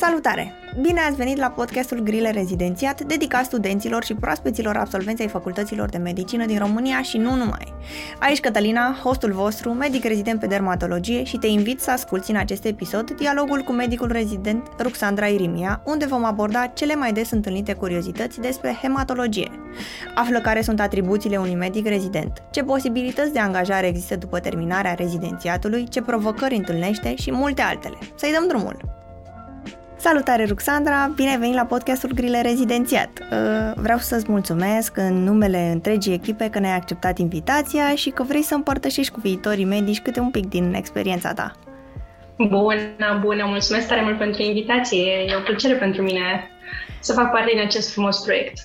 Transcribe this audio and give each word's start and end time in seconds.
Salutare! 0.00 0.52
Bine 0.80 1.00
ați 1.00 1.16
venit 1.16 1.36
la 1.36 1.50
podcastul 1.50 1.98
Grile 1.98 2.30
Rezidențiat, 2.30 3.00
dedicat 3.00 3.44
studenților 3.44 4.04
și 4.04 4.14
proaspeților 4.14 4.76
absolvenți 4.76 5.22
ai 5.22 5.28
facultăților 5.28 5.88
de 5.88 5.98
medicină 5.98 6.46
din 6.46 6.58
România 6.58 7.02
și 7.02 7.16
nu 7.16 7.34
numai. 7.34 7.74
Aici 8.18 8.40
Cătălina, 8.40 8.98
hostul 9.02 9.32
vostru, 9.32 9.72
medic 9.72 10.04
rezident 10.04 10.40
pe 10.40 10.46
dermatologie 10.46 11.24
și 11.24 11.36
te 11.36 11.46
invit 11.46 11.80
să 11.80 11.90
asculti 11.90 12.30
în 12.30 12.36
acest 12.36 12.64
episod 12.64 13.10
dialogul 13.10 13.60
cu 13.60 13.72
medicul 13.72 14.12
rezident 14.12 14.68
Ruxandra 14.78 15.26
Irimia, 15.26 15.82
unde 15.84 16.06
vom 16.06 16.24
aborda 16.24 16.66
cele 16.66 16.94
mai 16.94 17.12
des 17.12 17.30
întâlnite 17.30 17.72
curiozități 17.72 18.40
despre 18.40 18.78
hematologie. 18.82 19.50
Află 20.14 20.40
care 20.40 20.62
sunt 20.62 20.80
atribuțiile 20.80 21.36
unui 21.36 21.54
medic 21.54 21.86
rezident, 21.86 22.42
ce 22.50 22.62
posibilități 22.62 23.32
de 23.32 23.38
angajare 23.38 23.86
există 23.86 24.16
după 24.16 24.38
terminarea 24.38 24.94
rezidențiatului, 24.94 25.88
ce 25.88 26.02
provocări 26.02 26.54
întâlnește 26.54 27.14
și 27.14 27.32
multe 27.32 27.62
altele. 27.62 27.96
Să-i 28.14 28.32
dăm 28.32 28.48
drumul! 28.48 28.95
Salutare, 29.98 30.44
Ruxandra! 30.44 31.12
Bine 31.14 31.30
ai 31.30 31.38
venit 31.38 31.54
la 31.54 31.64
podcastul 31.64 32.10
Grile 32.14 32.40
Rezidențiat. 32.40 33.08
Uh, 33.18 33.72
vreau 33.74 33.98
să-ți 33.98 34.30
mulțumesc 34.30 34.96
în 34.96 35.22
numele 35.24 35.70
întregii 35.72 36.12
echipe 36.12 36.50
că 36.50 36.58
ne-ai 36.58 36.76
acceptat 36.76 37.18
invitația 37.18 37.94
și 37.94 38.10
că 38.10 38.22
vrei 38.22 38.42
să 38.42 38.54
împărtășești 38.54 39.12
cu 39.12 39.20
viitorii 39.20 39.64
medici 39.64 40.00
câte 40.00 40.20
un 40.20 40.30
pic 40.30 40.48
din 40.48 40.74
experiența 40.74 41.32
ta. 41.32 41.52
Bună, 42.36 43.18
bună! 43.20 43.44
Mulțumesc 43.46 43.88
tare 43.88 44.02
mult 44.02 44.18
pentru 44.18 44.42
invitație. 44.42 45.12
E 45.28 45.36
o 45.36 45.40
plăcere 45.40 45.74
pentru 45.74 46.02
mine 46.02 46.50
să 47.00 47.12
fac 47.12 47.30
parte 47.30 47.50
din 47.54 47.60
acest 47.60 47.92
frumos 47.92 48.24
proiect. 48.24 48.58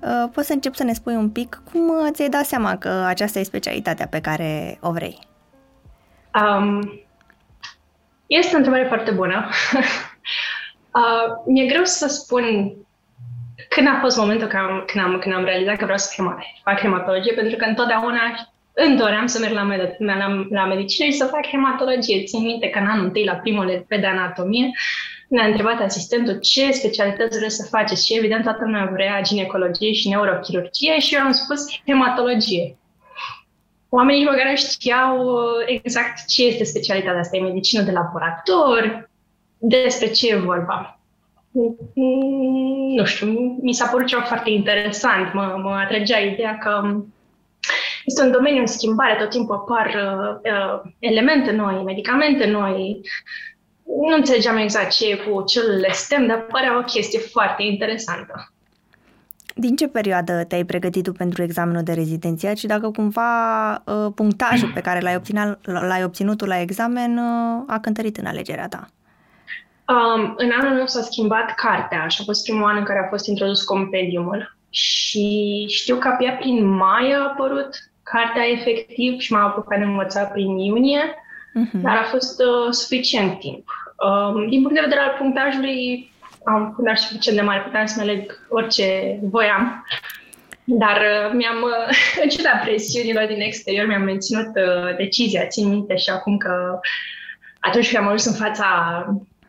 Uh, 0.00 0.30
poți 0.34 0.46
să 0.46 0.52
încep 0.52 0.74
să 0.74 0.84
ne 0.84 0.92
spui 0.92 1.14
un 1.14 1.30
pic 1.30 1.62
cum 1.72 2.10
ți-ai 2.12 2.28
dat 2.28 2.44
seama 2.44 2.76
că 2.76 3.04
aceasta 3.06 3.38
e 3.38 3.42
specialitatea 3.42 4.06
pe 4.06 4.20
care 4.20 4.78
o 4.80 4.92
vrei? 4.92 5.18
Um, 6.34 6.92
este 8.26 8.54
o 8.54 8.56
întrebare 8.56 8.86
foarte 8.86 9.10
bună. 9.10 9.48
Uh, 10.94 11.42
mi-e 11.46 11.66
greu 11.66 11.84
să 11.84 12.08
spun 12.08 12.76
când 13.68 13.86
a 13.86 13.98
fost 14.00 14.16
momentul 14.16 14.46
când 14.46 14.62
am, 14.62 14.84
când 14.86 15.04
am, 15.04 15.18
când 15.18 15.34
am 15.34 15.44
realizat 15.44 15.76
că 15.76 15.84
vreau 15.84 15.98
să 15.98 16.22
fac 16.62 16.78
hematologie, 16.78 17.32
pentru 17.32 17.56
că 17.56 17.64
întotdeauna 17.64 18.20
îmi 18.72 18.96
doream 18.96 19.26
să 19.26 19.38
merg 19.38 19.52
la, 19.52 19.68
med- 19.72 19.96
la, 19.98 20.46
la 20.50 20.66
medicină 20.66 21.06
și 21.06 21.16
să 21.16 21.24
fac 21.24 21.46
hematologie. 21.46 22.24
Țin 22.24 22.42
minte 22.42 22.68
că 22.68 22.78
în 22.78 22.86
anul 22.86 23.04
întâi, 23.04 23.24
la 23.24 23.34
primul 23.34 23.84
pe 23.88 23.96
de 23.96 24.06
anatomie, 24.06 24.70
ne-a 25.28 25.46
întrebat 25.46 25.80
asistentul 25.80 26.38
ce 26.38 26.72
specialități 26.72 27.38
vreți 27.38 27.56
să 27.56 27.68
faceți 27.70 28.06
și 28.06 28.16
evident 28.16 28.42
toată 28.42 28.60
lumea 28.64 28.90
vrea 28.92 29.20
ginecologie 29.22 29.92
și 29.92 30.08
neurochirurgie 30.08 30.98
și 30.98 31.14
eu 31.14 31.20
am 31.20 31.32
spus 31.32 31.64
hematologie. 31.86 32.76
Oamenii 33.88 34.24
măcar 34.24 34.46
nu 34.48 34.56
știau 34.56 35.18
uh, 35.18 35.42
exact 35.66 36.26
ce 36.26 36.46
este 36.46 36.64
specialitatea 36.64 37.20
asta. 37.20 37.36
E 37.36 37.40
medicină 37.40 37.82
de 37.82 37.90
laborator, 37.90 39.09
despre 39.60 40.10
ce 40.10 40.28
e 40.28 40.36
vorba. 40.36 41.00
Nu 42.96 43.04
știu, 43.04 43.58
mi 43.62 43.74
s-a 43.74 43.86
părut 43.86 44.06
ceva 44.06 44.22
foarte 44.22 44.50
interesant. 44.50 45.32
Mă, 45.32 45.60
mă 45.62 45.70
atragea 45.70 46.18
ideea 46.18 46.58
că 46.58 47.02
este 48.04 48.22
un 48.22 48.30
domeniu 48.30 48.60
în 48.60 48.66
schimbare, 48.66 49.16
tot 49.18 49.30
timpul 49.30 49.54
apar 49.54 49.86
uh, 49.86 50.52
uh, 50.52 50.92
elemente 50.98 51.50
noi, 51.52 51.82
medicamente 51.82 52.46
noi. 52.46 53.00
Nu 54.08 54.16
înțelegeam 54.16 54.56
exact 54.56 54.90
ce 54.90 55.10
e 55.10 55.16
cu 55.16 55.44
celulele 55.44 55.92
STEM, 55.92 56.26
dar 56.26 56.46
părea 56.50 56.78
o 56.78 56.82
chestie 56.82 57.18
foarte 57.18 57.62
interesantă. 57.62 58.52
Din 59.54 59.76
ce 59.76 59.88
perioadă 59.88 60.44
te-ai 60.48 60.64
pregătit 60.64 61.04
tu 61.04 61.12
pentru 61.12 61.42
examenul 61.42 61.82
de 61.82 61.92
rezidențiat 61.92 62.56
și 62.56 62.66
dacă 62.66 62.90
cumva 62.90 63.72
uh, 63.72 64.12
punctajul 64.14 64.70
pe 64.74 64.80
care 64.80 65.00
l-ai 65.00 65.16
obținut, 65.16 65.66
l-ai 65.66 66.04
obținut 66.04 66.46
la 66.46 66.60
examen 66.60 67.18
uh, 67.18 67.62
a 67.66 67.78
cântărit 67.80 68.16
în 68.16 68.26
alegerea 68.26 68.68
ta? 68.68 68.88
Um, 69.90 70.34
în 70.36 70.50
anul 70.60 70.74
meu 70.74 70.86
s-a 70.86 71.02
schimbat 71.02 71.54
cartea 71.54 72.08
și 72.08 72.18
a 72.20 72.24
fost 72.24 72.44
primul 72.44 72.68
an 72.68 72.76
în 72.76 72.84
care 72.84 72.98
a 72.98 73.08
fost 73.08 73.26
introdus 73.26 73.62
compendiumul. 73.62 74.56
Și 74.70 75.66
știu 75.68 75.96
că 75.96 76.08
abia 76.08 76.32
prin 76.32 76.64
mai 76.66 77.12
a 77.12 77.22
apărut 77.22 77.68
cartea 78.02 78.48
efectiv 78.48 79.20
și 79.20 79.32
m-a 79.32 79.42
apucat 79.42 79.78
de 79.78 79.84
învățat 79.84 80.32
prin 80.32 80.58
iunie, 80.58 81.00
uh-huh. 81.00 81.80
dar 81.82 81.96
a 81.96 82.02
fost 82.02 82.40
uh, 82.40 82.72
suficient 82.72 83.38
timp. 83.38 83.64
Um, 83.96 84.48
din 84.48 84.60
punct 84.60 84.74
de 84.74 84.84
vedere 84.84 85.00
al 85.00 85.14
punctajului, 85.18 86.12
am 86.44 86.62
un 86.62 86.72
punctaj 86.74 86.98
suficient 86.98 87.38
de 87.38 87.44
mare, 87.44 87.60
puteam 87.60 87.86
să-mi 87.86 88.10
aleg 88.10 88.46
orice 88.48 89.18
voiam. 89.22 89.86
Dar 90.64 90.96
uh, 90.96 91.32
mi-am, 91.32 91.62
uh, 91.62 91.96
în 92.22 92.28
ciuda 92.28 92.60
presiunilor 92.64 93.26
din 93.26 93.40
exterior, 93.40 93.86
mi-am 93.86 94.02
menținut 94.02 94.46
uh, 94.54 94.96
decizia, 94.96 95.46
țin 95.46 95.68
minte 95.68 95.96
și 95.96 96.10
acum 96.10 96.36
că 96.36 96.80
atunci 97.60 97.90
când 97.90 98.02
am 98.02 98.12
ajuns 98.12 98.24
în 98.24 98.46
fața 98.46 98.66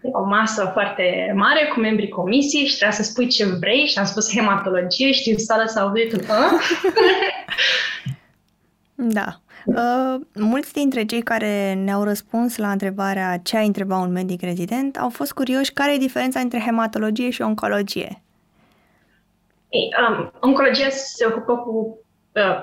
o 0.02 0.24
masă 0.24 0.70
foarte 0.74 1.34
mare 1.36 1.68
cu 1.74 1.80
membrii 1.80 2.10
comisiei 2.10 2.66
și 2.66 2.76
trebuia 2.76 2.98
să 2.98 3.04
spui 3.04 3.28
ce 3.28 3.46
vrei 3.46 3.86
și 3.88 3.98
am 3.98 4.06
spus 4.06 4.34
hematologie 4.36 5.12
și 5.12 5.24
din 5.24 5.38
sală 5.38 5.64
s-au 5.66 5.88
auzit 5.88 6.16
Da. 8.94 9.40
Uh, 9.66 10.22
mulți 10.34 10.74
dintre 10.74 11.06
cei 11.06 11.22
care 11.22 11.74
ne-au 11.74 12.04
răspuns 12.04 12.58
la 12.58 12.72
întrebarea 12.72 13.38
ce 13.38 13.58
ai 13.58 13.66
întreba 13.66 13.98
un 13.98 14.12
medic 14.12 14.42
rezident 14.42 14.98
au 14.98 15.10
fost 15.10 15.34
curioși 15.34 15.74
care 15.74 15.94
e 15.94 15.98
diferența 15.98 16.40
între 16.40 16.60
hematologie 16.60 17.30
și 17.30 17.42
oncologie. 17.42 18.22
Ei, 19.70 19.90
um, 20.10 20.32
oncologia 20.40 20.90
se 20.90 21.26
ocupă 21.26 21.58
cu 21.58 22.02
Uh, 22.11 22.11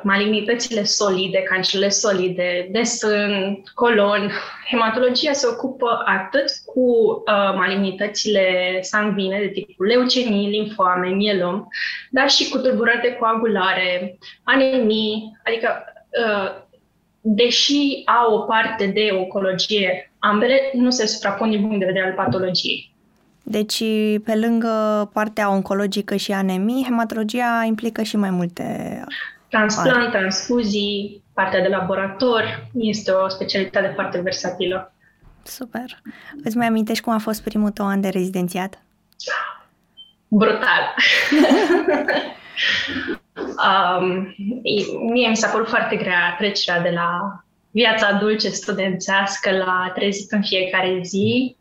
malignitățile 0.03 0.85
solide, 0.85 1.43
cancerele 1.43 1.89
solide, 1.89 2.69
de 2.71 2.83
sân, 2.83 3.63
colon. 3.75 4.31
Hematologia 4.71 5.33
se 5.33 5.47
ocupă 5.47 6.03
atât 6.05 6.45
cu 6.65 6.81
uh, 6.81 7.55
malignitățile 7.57 8.79
sanguine 8.81 9.39
de 9.39 9.49
tipul 9.49 9.87
leucemii, 9.87 10.49
linfoame, 10.49 11.09
mielom, 11.09 11.67
dar 12.11 12.31
și 12.31 12.49
cu 12.49 12.59
tulburări 12.59 13.01
de 13.03 13.17
coagulare, 13.21 14.19
anemii, 14.43 15.39
adică 15.45 15.85
uh, 16.27 16.67
deși 17.21 18.03
au 18.05 18.35
o 18.35 18.39
parte 18.39 18.87
de 18.87 19.09
oncologie, 19.13 20.13
ambele 20.19 20.71
nu 20.73 20.91
se 20.91 21.07
suprapun 21.07 21.51
din 21.51 21.61
punct 21.61 21.79
de 21.79 21.85
vedere 21.85 22.07
al 22.07 22.13
patologiei. 22.13 22.93
Deci, 23.43 23.79
pe 24.25 24.35
lângă 24.35 25.11
partea 25.13 25.51
oncologică 25.51 26.17
și 26.17 26.33
anemii, 26.33 26.85
hematologia 26.85 27.65
implică 27.67 28.03
și 28.03 28.17
mai 28.17 28.31
multe 28.31 29.01
Transplant, 29.49 30.11
transfuzii, 30.11 31.23
partea 31.33 31.63
de 31.63 31.69
laborator, 31.69 32.67
este 32.73 33.11
o 33.11 33.29
specialitate 33.29 33.93
foarte 33.95 34.21
versatilă. 34.21 34.93
Super. 35.43 36.03
Îți 36.45 36.57
mai 36.57 36.67
amintești 36.67 37.05
cum 37.05 37.13
a 37.13 37.19
fost 37.19 37.43
primul 37.43 37.71
tău 37.71 37.87
an 37.87 38.01
de 38.01 38.09
rezidențiat? 38.09 38.83
Brutal. 40.29 40.95
um, 43.69 44.35
mie 45.13 45.29
mi 45.29 45.37
s-a 45.37 45.49
părut 45.49 45.69
foarte 45.69 45.97
grea 45.97 46.35
trecerea 46.39 46.83
de 46.83 46.91
la 46.91 47.43
viața 47.71 48.13
dulce 48.13 48.49
studențească 48.49 49.51
la 49.51 49.93
trezit 49.95 50.33
în 50.33 50.43
fiecare 50.43 51.01
zi, 51.03 51.57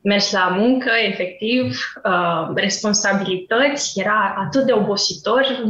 mers 0.00 0.32
la 0.32 0.48
muncă, 0.48 0.90
efectiv, 1.08 1.92
uh, 2.04 2.50
responsabilități, 2.54 4.00
era 4.00 4.34
atât 4.38 4.66
de 4.66 4.72
obositor, 4.72 5.62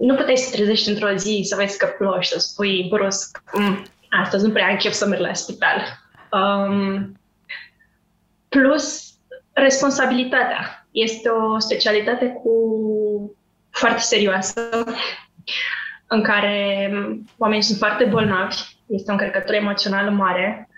nu 0.00 0.14
puteai 0.14 0.36
să 0.36 0.56
trezești 0.56 0.88
într-o 0.88 1.14
zi 1.14 1.42
să 1.44 1.56
vezi 1.56 1.78
că 1.78 1.86
ploși, 1.86 2.28
să 2.28 2.38
spui 2.38 2.86
brusc, 2.90 3.42
mm, 3.52 3.84
astăzi 4.22 4.46
nu 4.46 4.52
prea 4.52 4.66
am 4.66 4.76
chef 4.76 4.92
să 4.92 5.06
merg 5.06 5.20
la 5.20 5.32
spital. 5.32 5.80
Um, 6.32 7.18
plus, 8.48 9.14
responsabilitatea. 9.52 10.86
Este 10.90 11.28
o 11.28 11.58
specialitate 11.58 12.26
cu 12.26 12.54
foarte 13.70 14.00
serioasă, 14.00 14.84
în 16.06 16.22
care 16.22 16.90
oamenii 17.38 17.64
sunt 17.64 17.78
foarte 17.78 18.04
bolnavi, 18.04 18.56
este 18.86 19.10
o 19.10 19.12
încărcătură 19.12 19.56
emoțională 19.56 20.10
mare. 20.10 20.68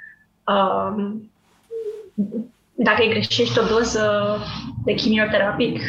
Um, 0.47 1.31
dacă 2.75 3.03
îi 3.03 3.09
greșești 3.09 3.59
o 3.59 3.67
doză 3.67 4.37
de 4.85 4.95
chimioterapic, 4.95 5.83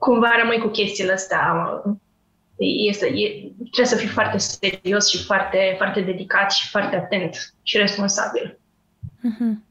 cumva 0.00 0.30
rămâi 0.40 0.58
cu 0.58 0.68
chestiile 0.68 1.12
astea. 1.12 1.42
Este, 2.88 3.06
e, 3.06 3.52
trebuie 3.56 3.86
să 3.86 3.96
fii 3.96 4.08
foarte 4.08 4.38
serios 4.38 5.08
și 5.08 5.24
foarte, 5.24 5.74
foarte 5.76 6.00
dedicat 6.00 6.50
și 6.50 6.68
foarte 6.68 6.96
atent 6.96 7.54
și 7.62 7.76
responsabil. 7.76 8.58
Mm-hmm. 9.00 9.68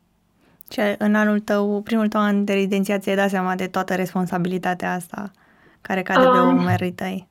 Și 0.71 0.79
în 0.97 1.15
anul 1.15 1.39
tău, 1.39 1.81
primul 1.81 2.07
tău 2.07 2.21
an 2.21 2.45
de 2.45 2.53
rezidenția, 2.53 2.99
ți-ai 2.99 3.15
dat 3.15 3.29
seama 3.29 3.55
de 3.55 3.67
toată 3.67 3.95
responsabilitatea 3.95 4.93
asta 4.93 5.31
care 5.81 6.01
cade 6.01 6.27
um, 6.27 6.33
pe 6.33 6.39
umerii 6.39 6.91
tăi? 6.91 7.27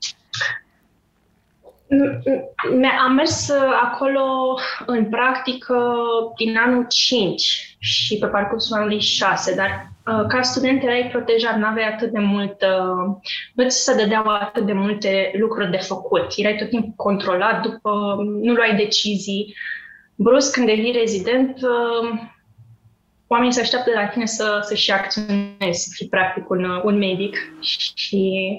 Am 3.07 3.13
mers 3.13 3.51
acolo 3.83 4.59
în 4.87 5.05
practică 5.05 5.95
din 6.37 6.57
anul 6.57 6.87
5 6.89 7.77
și 7.79 8.19
pe 8.19 8.27
parcursul 8.27 8.77
anului 8.77 9.01
6, 9.01 9.55
dar 9.55 9.89
Uh, 9.98 9.98
ca 10.29 10.43
student 10.43 10.83
erai 10.83 11.09
protejat, 11.13 11.59
nu 11.59 11.67
aveai 11.67 11.89
atât 11.89 12.11
de 12.11 12.19
mult, 12.19 12.63
uh, 12.63 13.17
nu 13.55 13.69
ți 13.69 13.85
se 13.85 13.95
dădeau 13.97 14.25
atât 14.27 14.67
de 14.67 14.73
multe 14.73 15.31
lucruri 15.39 15.71
de 15.71 15.77
făcut. 15.77 16.27
Erai 16.37 16.57
tot 16.57 16.69
timpul 16.69 16.93
controlat, 16.97 17.63
după, 17.63 18.17
nu 18.41 18.53
luai 18.53 18.77
decizii. 18.77 19.55
Brusc, 20.15 20.53
când 20.53 20.67
devii 20.67 20.93
rezident, 20.93 21.57
uh, 21.63 22.21
oamenii 23.27 23.53
se 23.53 23.61
așteaptă 23.61 23.91
de 23.91 23.97
la 23.97 24.07
tine 24.07 24.27
să, 24.27 24.61
să-și 24.63 24.93
acționezi, 24.93 25.83
să 25.83 25.91
fii 25.93 26.09
practic 26.09 26.51
un, 26.51 26.81
un 26.85 26.99
medic 26.99 27.37
și 27.95 28.59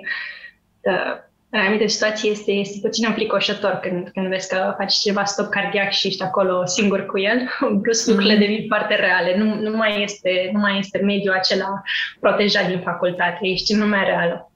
uh, 0.81 1.28
în 1.49 1.59
anumite 1.59 1.87
situații 1.87 2.31
este, 2.31 2.51
este 2.51 2.79
puțin 2.81 3.05
înfricoșător 3.07 3.71
când, 3.71 4.09
când 4.13 4.27
vezi 4.27 4.47
că 4.47 4.73
faci 4.77 4.93
ceva 4.93 5.23
stop 5.23 5.49
cardiac 5.49 5.91
și 5.91 6.07
ești 6.07 6.23
acolo 6.23 6.65
singur 6.65 7.05
cu 7.05 7.19
el. 7.19 7.49
Plus 7.81 8.07
lucrurile 8.07 8.33
mm. 8.33 8.39
devin 8.39 8.65
foarte 8.67 8.95
reale. 8.95 9.37
Nu, 9.37 9.55
nu, 9.55 9.77
mai 9.77 10.03
este, 10.03 10.49
nu 10.53 10.59
mai 10.59 10.79
este 10.79 10.97
mediul 10.97 11.33
acela 11.33 11.81
protejat 12.19 12.67
din 12.67 12.79
facultate. 12.79 13.39
Ești 13.41 13.73
în 13.73 13.79
lumea 13.79 14.03
reală. 14.03 14.51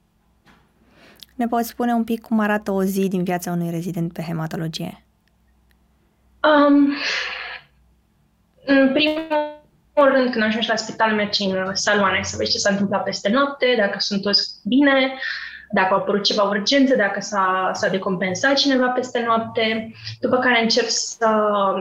Ne 1.34 1.46
poți 1.46 1.68
spune 1.68 1.92
un 1.92 2.04
pic 2.04 2.20
cum 2.20 2.40
arată 2.40 2.70
o 2.70 2.82
zi 2.82 3.08
din 3.08 3.24
viața 3.24 3.50
unui 3.50 3.70
rezident 3.70 4.12
pe 4.12 4.22
hematologie? 4.22 5.04
Um, 6.42 6.94
în 8.64 8.92
primul 8.92 10.12
rând, 10.12 10.30
când 10.30 10.44
ajungi 10.44 10.68
la 10.68 10.76
spital, 10.76 11.12
mergi 11.12 11.44
în 11.44 11.74
saloane 11.74 12.22
să 12.22 12.36
vezi 12.36 12.50
ce 12.50 12.58
s-a 12.58 12.70
întâmplat 12.70 13.02
peste 13.02 13.28
noapte, 13.28 13.74
dacă 13.78 13.98
sunt 13.98 14.22
toți 14.22 14.52
bine, 14.64 15.18
dacă 15.74 15.94
au 15.94 16.00
apărut 16.00 16.24
ceva 16.24 16.42
urgență, 16.42 16.96
dacă 16.96 17.20
s-a, 17.20 17.70
s-a 17.74 17.88
decompensat 17.88 18.54
cineva 18.54 18.86
peste 18.86 19.22
noapte, 19.26 19.92
după 20.20 20.38
care 20.38 20.62
începi 20.62 20.90
să 20.90 21.28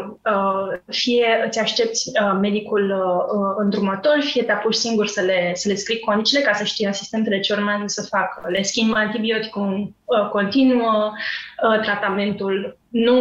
uh, 0.05 0.79
fie 0.89 1.43
îți 1.47 1.59
aștepți 1.59 2.09
uh, 2.09 2.37
medicul 2.41 2.91
uh, 2.91 3.55
îndrumător, 3.57 4.17
fie 4.19 4.43
te 4.43 4.51
apuci 4.51 4.73
singur 4.73 5.07
să 5.07 5.21
le, 5.21 5.51
să 5.53 5.67
le 5.69 5.75
scrii 5.75 5.99
condițiile 5.99 6.43
ca 6.43 6.53
să 6.53 6.63
știi 6.63 6.87
asistentele 6.87 7.39
ce 7.39 7.53
urmează 7.53 7.83
să 7.87 8.07
facă. 8.09 8.41
Le 8.47 8.61
schimb 8.61 8.93
antibioticul 8.95 9.93
uh, 10.03 10.29
continuu, 10.29 11.05
uh, 11.05 11.79
tratamentul 11.81 12.77
nu 12.89 13.17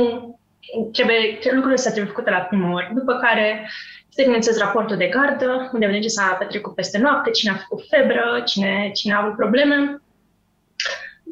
trebuie, 0.92 1.38
lucrurile 1.42 1.76
să 1.76 1.90
trebuie 1.90 2.12
făcute 2.12 2.30
la 2.30 2.36
prima 2.36 2.72
oră, 2.72 2.90
după 2.94 3.12
care 3.12 3.70
să 4.08 4.22
bineînțeles 4.22 4.58
raportul 4.58 4.96
de 4.96 5.06
gardă, 5.06 5.70
unde 5.72 5.86
vedem 5.86 6.00
ce 6.00 6.08
s-a 6.08 6.36
petrecut 6.38 6.74
peste 6.74 6.98
noapte, 6.98 7.30
cine 7.30 7.50
a 7.50 7.54
făcut 7.54 7.84
febră, 7.88 8.42
cine, 8.46 8.90
cine 8.94 9.14
a 9.14 9.20
avut 9.22 9.36
probleme. 9.36 10.01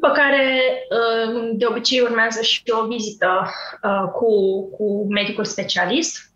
După 0.01 0.13
care, 0.13 0.73
uh, 0.89 1.49
de 1.53 1.65
obicei, 1.65 1.99
urmează 1.99 2.41
și 2.41 2.63
o 2.81 2.87
vizită 2.87 3.51
uh, 3.83 4.09
cu, 4.13 4.63
cu 4.69 5.07
medicul 5.09 5.45
specialist. 5.45 6.31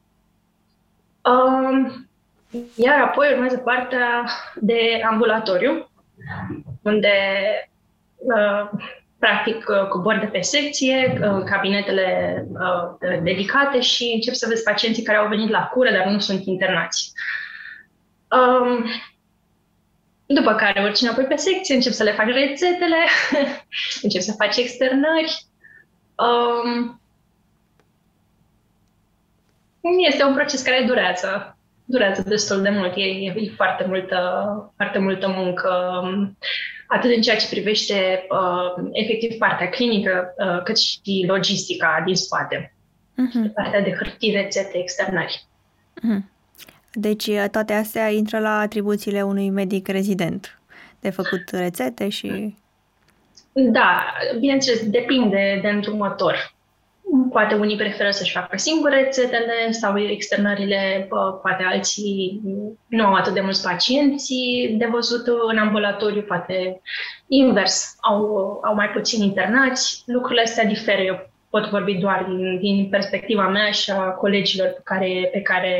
Um, 1.22 2.08
iar 2.76 3.02
apoi 3.02 3.32
urmează 3.32 3.58
partea 3.58 4.30
de 4.56 5.02
ambulatoriu, 5.10 5.90
unde 6.82 7.14
uh, 8.16 8.70
practic 9.20 9.66
cobori 9.90 10.20
de 10.20 10.26
pe 10.26 10.42
secție, 10.42 11.20
cabinetele 11.46 12.46
dedicate 13.24 13.80
și 13.80 14.12
încep 14.14 14.34
să 14.34 14.48
vezi 14.50 14.64
pacienții 14.64 15.04
care 15.04 15.18
au 15.18 15.28
venit 15.28 15.50
la 15.50 15.64
cură, 15.64 15.92
dar 15.92 16.06
nu 16.06 16.20
sunt 16.20 16.46
internați. 16.46 17.12
Um, 20.28 20.36
după 20.36 20.56
care 20.56 20.84
urci 20.84 21.02
înapoi 21.02 21.24
pe 21.24 21.36
secție, 21.36 21.76
încep 21.76 21.92
să 21.92 22.04
le 22.04 22.12
faci 22.12 22.34
rețetele, 22.34 22.98
încep 24.04 24.22
să 24.22 24.34
faci 24.38 24.58
externări. 24.58 25.46
Um, 26.16 27.02
este 30.08 30.24
un 30.24 30.34
proces 30.34 30.62
care 30.62 30.84
durează. 30.88 31.58
Durează 31.86 32.24
destul 32.28 32.62
de 32.62 32.70
mult. 32.70 32.94
E, 32.96 33.04
e 33.04 33.52
foarte, 33.56 33.86
multă, 33.88 34.74
foarte 34.76 35.00
multă 35.00 35.28
muncă, 35.28 36.02
atât 36.88 37.16
în 37.16 37.22
ceea 37.22 37.38
ce 37.38 37.50
privește 37.50 38.28
uh, 38.30 38.90
efectiv 38.92 39.38
partea 39.38 39.70
clinică, 39.70 40.34
uh, 40.38 40.62
cât 40.64 40.78
și 40.78 41.26
logistica 41.28 42.02
din 42.06 42.16
spate. 42.16 42.76
Uh-huh. 43.14 43.54
Partea 43.54 43.82
de 43.82 43.92
hârtii, 43.92 44.32
rețete, 44.32 44.78
externări. 44.78 45.46
Uh-huh. 46.00 46.35
Deci 46.96 47.28
eh, 47.28 47.46
toate 47.52 47.74
astea 47.74 48.10
intră 48.10 48.40
la 48.40 48.60
atribuțiile 48.60 49.22
unui 49.22 49.50
medic 49.50 49.88
rezident, 49.88 50.60
de 51.00 51.10
făcut 51.10 51.50
rețete 51.52 52.10
și... 52.10 52.56
Da, 53.54 54.04
bineînțeles, 54.40 54.90
depinde 54.90 55.60
de 55.62 55.68
îndrumător. 55.68 56.54
Poate 57.32 57.56
unii 57.56 57.78
preferă 57.78 58.10
să-și 58.12 58.32
facă 58.32 58.58
singure 58.58 58.96
rețetele 58.96 59.72
sau 59.72 60.00
externările, 60.00 61.08
poate 61.42 61.64
alții 61.64 62.42
nu 62.88 63.06
au 63.06 63.14
atât 63.14 63.34
de 63.34 63.42
mulți 63.42 63.64
pacienți 63.64 64.34
de 64.78 64.86
văzut 64.92 65.28
în 65.52 65.58
ambulatoriu, 65.58 66.22
poate 66.22 66.82
invers, 67.28 67.96
au, 68.02 68.26
au 68.64 68.76
mai 68.76 68.90
puțini 68.90 69.26
internați. 69.26 70.04
Lucrurile 70.06 70.42
astea 70.42 70.66
diferă. 70.66 71.02
Eu 71.02 71.30
pot 71.56 71.70
vorbi 71.70 71.94
doar 71.94 72.24
din, 72.24 72.60
din 72.60 72.90
perspectiva 72.90 73.48
mea 73.48 73.72
și 73.72 73.92
a 73.92 74.10
colegilor 74.10 74.68
pe 74.68 74.82
care, 74.84 75.30
pe 75.32 75.42
care 75.42 75.74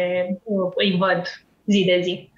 uh, 0.44 0.72
îi 0.76 0.98
văd 0.98 1.22
zi 1.66 1.84
de 1.86 2.00
zi. 2.04 2.30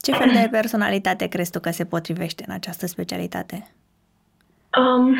Ce 0.00 0.12
fel 0.12 0.30
de 0.32 0.48
personalitate 0.50 1.26
crezi 1.26 1.50
tu 1.50 1.60
că 1.60 1.70
se 1.70 1.84
potrivește 1.84 2.44
în 2.46 2.54
această 2.54 2.86
specialitate? 2.86 3.74
Um, 4.78 5.14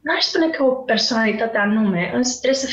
n-aș 0.00 0.22
spune 0.22 0.48
că 0.48 0.62
o 0.62 0.70
personalitate 0.70 1.58
anume, 1.58 2.10
însă 2.14 2.38
trebuie 2.40 2.60
să, 2.60 2.68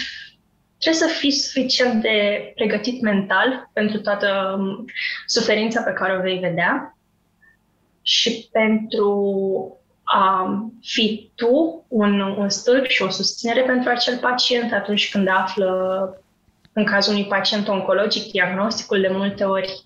trebuie 0.80 1.10
să 1.10 1.18
fii 1.20 1.32
suficient 1.32 2.02
de 2.02 2.52
pregătit 2.56 3.02
mental 3.02 3.70
pentru 3.74 4.00
toată 4.00 4.56
um, 4.58 4.86
suferința 5.26 5.82
pe 5.82 5.94
care 5.94 6.18
o 6.18 6.22
vei 6.22 6.40
vedea 6.40 6.98
și 8.02 8.50
pentru 8.52 9.08
a 10.14 10.58
fi 10.82 11.32
tu 11.36 11.86
un, 11.88 12.20
un 12.20 12.50
stâlp 12.50 12.86
și 12.86 13.02
o 13.02 13.10
susținere 13.10 13.62
pentru 13.62 13.90
acel 13.90 14.18
pacient 14.18 14.74
atunci 14.74 15.12
când 15.12 15.28
află, 15.28 15.72
în 16.74 16.86
cazul 16.86 17.14
unui 17.14 17.26
pacient 17.26 17.68
oncologic, 17.68 18.32
diagnosticul 18.32 19.02
de 19.02 19.10
multe 19.12 19.44
ori, 19.44 19.84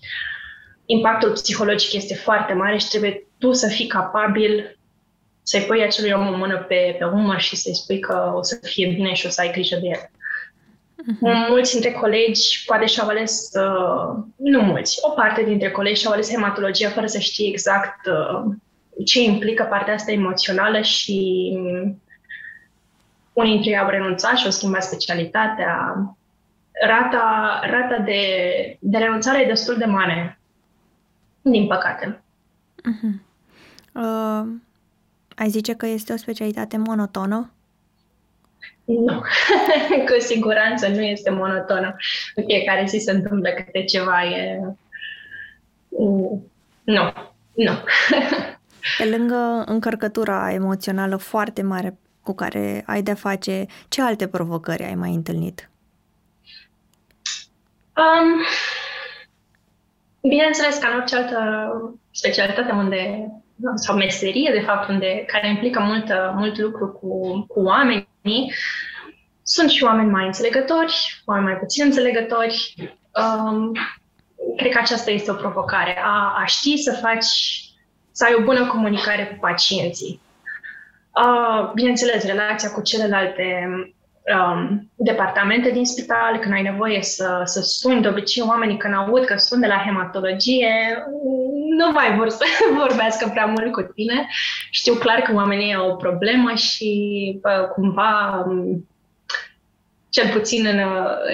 impactul 0.86 1.32
psihologic 1.32 1.92
este 1.92 2.14
foarte 2.14 2.52
mare 2.52 2.78
și 2.78 2.88
trebuie 2.88 3.26
tu 3.38 3.52
să 3.52 3.68
fii 3.68 3.86
capabil 3.86 4.78
să-i 5.42 5.60
pui 5.60 5.82
acelui 5.82 6.12
om 6.12 6.28
o 6.28 6.36
mână 6.36 6.58
pe, 6.58 6.96
pe 6.98 7.04
umăr 7.04 7.40
și 7.40 7.56
să-i 7.56 7.76
spui 7.76 7.98
că 7.98 8.32
o 8.34 8.42
să 8.42 8.58
fie 8.62 8.86
bine 8.86 9.12
și 9.12 9.26
o 9.26 9.28
să 9.28 9.40
ai 9.40 9.52
grijă 9.52 9.76
de 9.76 9.86
el. 9.86 10.10
Uh-huh. 11.06 11.48
Mulți 11.48 11.72
dintre 11.72 11.90
colegi 11.90 12.64
poate 12.64 12.86
și-au 12.86 13.08
ales, 13.08 13.50
uh, 13.54 14.24
nu 14.36 14.60
mulți, 14.60 14.98
o 15.00 15.10
parte 15.10 15.42
dintre 15.42 15.70
colegi 15.70 16.00
și-au 16.00 16.12
ales 16.12 16.30
hematologia 16.30 16.88
fără 16.88 17.06
să 17.06 17.18
știe 17.18 17.48
exact 17.48 18.06
uh, 18.06 18.54
ce 19.04 19.22
implică 19.22 19.62
partea 19.62 19.94
asta 19.94 20.12
emoțională 20.12 20.80
și 20.80 21.50
unii 23.32 23.52
dintre 23.52 23.70
ei 23.70 23.78
au 23.78 23.88
renunțat 23.88 24.36
și 24.36 24.44
au 24.44 24.50
schimbat 24.50 24.82
specialitatea. 24.82 25.94
Rata, 26.86 27.60
rata 27.70 28.02
de, 28.04 28.20
de 28.80 28.98
renunțare 28.98 29.40
e 29.40 29.46
destul 29.46 29.76
de 29.76 29.84
mare, 29.84 30.38
din 31.42 31.66
păcate. 31.66 32.20
Uh-huh. 32.76 33.24
Uh, 33.92 34.46
ai 35.36 35.48
zice 35.48 35.74
că 35.74 35.86
este 35.86 36.12
o 36.12 36.16
specialitate 36.16 36.76
monotonă? 36.76 37.50
Nu, 38.84 39.20
cu 40.08 40.20
siguranță 40.20 40.88
nu 40.88 41.00
este 41.00 41.30
monotonă. 41.30 41.96
În 42.34 42.44
fiecare 42.44 42.84
zi 42.86 42.98
se 42.98 43.10
întâmplă 43.10 43.50
câte 43.50 43.84
ceva. 43.84 44.24
E... 44.24 44.60
Nu, 46.84 47.12
nu. 47.54 47.72
Pe 48.98 49.16
lângă 49.16 49.64
încărcătura 49.66 50.52
emoțională 50.52 51.16
foarte 51.16 51.62
mare 51.62 51.98
cu 52.22 52.34
care 52.34 52.82
ai 52.86 53.02
de 53.02 53.14
face, 53.14 53.66
ce 53.88 54.02
alte 54.02 54.28
provocări 54.28 54.84
ai 54.84 54.94
mai 54.94 55.14
întâlnit? 55.14 55.70
Um, 57.96 58.40
bineînțeles, 60.20 60.78
ca 60.78 60.88
în 60.88 60.96
orice 60.96 61.16
altă 61.16 61.38
specialitate 62.10 62.72
unde, 62.72 63.28
sau 63.74 63.96
meserie, 63.96 64.50
de 64.52 64.60
fapt, 64.60 64.88
unde, 64.88 65.24
care 65.26 65.48
implică 65.48 65.80
mult, 65.80 66.06
mult 66.34 66.58
lucru 66.58 66.88
cu, 66.88 67.44
cu 67.48 67.60
oamenii, 67.60 68.52
sunt 69.42 69.70
și 69.70 69.84
oameni 69.84 70.10
mai 70.10 70.26
înțelegători, 70.26 71.22
oameni 71.24 71.46
mai 71.46 71.56
puțin 71.58 71.84
înțelegători. 71.84 72.74
Um, 73.12 73.72
cred 74.56 74.72
că 74.72 74.78
aceasta 74.78 75.10
este 75.10 75.30
o 75.30 75.34
provocare, 75.34 75.98
a, 76.02 76.34
a 76.40 76.44
ști 76.44 76.76
să 76.76 76.92
faci 76.92 77.60
să 78.16 78.24
ai 78.24 78.36
o 78.38 78.42
bună 78.42 78.66
comunicare 78.66 79.24
cu 79.24 79.36
pacienții. 79.40 80.20
Uh, 81.24 81.72
bineînțeles, 81.74 82.24
relația 82.24 82.70
cu 82.70 82.82
celelalte 82.82 83.68
um, 84.34 84.90
departamente 84.94 85.70
din 85.70 85.84
spital, 85.84 86.38
când 86.38 86.54
ai 86.54 86.62
nevoie 86.62 87.02
să, 87.02 87.40
să 87.44 87.60
suni, 87.60 88.02
de 88.02 88.08
obicei 88.08 88.44
oamenii 88.46 88.76
când 88.76 88.94
aud 88.94 89.24
că 89.24 89.36
sunt 89.36 89.60
de 89.60 89.66
la 89.66 89.82
hematologie, 89.84 91.04
nu 91.76 91.92
mai 91.92 92.16
vor 92.16 92.28
să 92.28 92.44
vorbească 92.78 93.28
prea 93.28 93.46
mult 93.46 93.72
cu 93.72 93.82
tine. 93.82 94.28
Știu 94.70 94.94
clar 94.94 95.20
că 95.20 95.34
oamenii 95.34 95.74
au 95.74 95.90
o 95.90 95.96
problemă 95.96 96.54
și 96.54 97.38
bă, 97.40 97.70
cumva 97.74 98.44
um, 98.46 98.88
cel 100.08 100.28
puțin 100.28 100.66
în, 100.66 100.80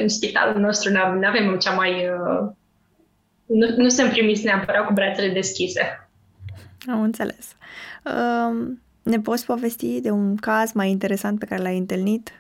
în 0.01 0.09
spitalul 0.09 0.61
nostru 0.61 0.93
nu 0.93 1.27
avem 1.27 1.59
cea 1.59 1.73
mai... 1.73 1.91
Uh, 1.91 2.51
nu, 3.47 3.75
nu 3.77 3.89
sunt 3.89 4.11
primiți 4.11 4.45
neapărat 4.45 4.87
cu 4.87 4.93
brațele 4.93 5.29
deschise. 5.29 6.02
Am 6.87 7.03
înțeles. 7.03 7.57
Uh, 8.05 8.73
ne 9.03 9.21
poți 9.21 9.47
povesti 9.47 10.01
de 10.01 10.11
un 10.11 10.37
caz 10.37 10.73
mai 10.73 10.91
interesant 10.91 11.39
pe 11.39 11.47
care 11.47 11.63
l-ai 11.63 11.79
întâlnit? 11.79 12.33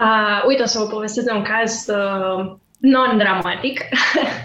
Uh, 0.00 0.44
uite, 0.46 0.62
o 0.62 0.66
să 0.66 0.78
vă 0.78 0.86
povestesc 0.86 1.26
de 1.26 1.32
un 1.32 1.42
caz 1.42 1.86
uh, 1.88 2.56
non-dramatic. 2.78 3.80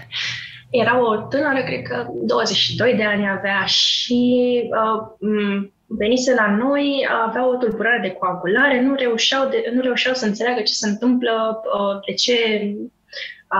Era 0.70 1.00
o 1.00 1.16
tânără, 1.16 1.62
cred 1.62 1.82
că 1.82 2.06
22 2.12 2.94
de 2.94 3.04
ani 3.04 3.28
avea 3.28 3.64
și 3.64 4.62
uh, 4.70 5.68
venise 5.86 6.34
la 6.34 6.56
noi, 6.56 7.08
avea 7.26 7.48
o 7.48 7.56
tulburare 7.56 7.98
de 8.02 8.10
coagulare, 8.10 8.80
nu 8.80 8.94
reușeau, 8.94 9.48
de, 9.48 9.70
nu 9.74 9.80
reușeau 9.80 10.14
să 10.14 10.26
înțeleagă 10.26 10.60
ce 10.60 10.72
se 10.72 10.88
întâmplă, 10.88 11.62
uh, 11.64 12.00
de 12.06 12.14
ce 12.14 12.34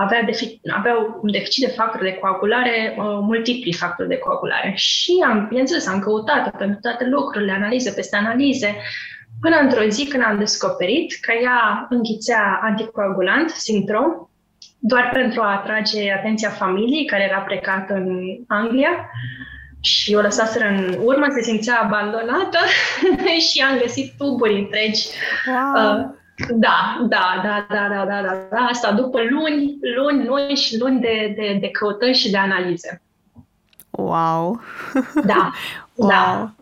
avea, 0.01 0.21
defi- 0.23 0.59
avea 0.77 0.95
un 1.21 1.31
deficit 1.31 1.65
de 1.65 1.73
factori 1.73 2.03
de 2.03 2.17
coagulare, 2.21 2.95
uh, 2.97 3.03
multipli 3.03 3.73
factori 3.73 4.09
de 4.09 4.17
coagulare. 4.17 4.73
Și 4.75 5.23
am, 5.27 5.45
bineînțeles, 5.47 5.87
am 5.87 5.99
căutat 5.99 6.57
pentru 6.57 6.79
toate 6.81 7.05
lucrurile, 7.05 7.51
analize 7.51 7.91
peste 7.91 8.15
analize, 8.15 8.75
până 9.41 9.55
într-o 9.61 9.83
zi 9.87 10.05
când 10.05 10.23
am 10.23 10.37
descoperit 10.37 11.17
că 11.21 11.31
ea 11.43 11.87
înghițea 11.89 12.59
anticoagulant, 12.61 13.49
Sintrom, 13.49 14.29
doar 14.79 15.09
pentru 15.13 15.41
a 15.41 15.55
atrage 15.55 16.11
atenția 16.11 16.49
familiei 16.49 17.05
care 17.05 17.23
era 17.23 17.39
plecată 17.39 17.93
în 17.93 18.21
Anglia 18.47 19.09
și 19.81 20.13
o 20.13 20.21
lăsaseră 20.21 20.65
în 20.67 20.97
urmă, 21.03 21.25
se 21.29 21.41
simțea 21.41 21.79
abandonată 21.81 22.57
și 23.51 23.61
am 23.61 23.77
găsit 23.79 24.13
tuburi 24.17 24.59
întregi. 24.59 25.07
Wow. 25.47 25.99
Uh, 25.99 26.05
da, 26.49 27.05
da, 27.09 27.41
da, 27.43 27.65
da, 27.69 27.87
da, 27.89 28.05
da, 28.05 28.21
da, 28.21 28.47
da, 28.49 28.57
asta 28.57 28.91
după 28.91 29.21
luni, 29.29 29.77
luni, 29.95 30.25
luni 30.25 30.55
și 30.55 30.77
luni 30.79 30.99
de, 30.99 31.33
de, 31.35 31.57
de 31.61 31.69
căutări 31.69 32.13
și 32.13 32.31
de 32.31 32.37
analize. 32.37 33.01
Wow! 33.89 34.61
Da, 35.15 35.21
da. 35.23 35.51
wow. 35.95 36.09
da. 36.09 36.55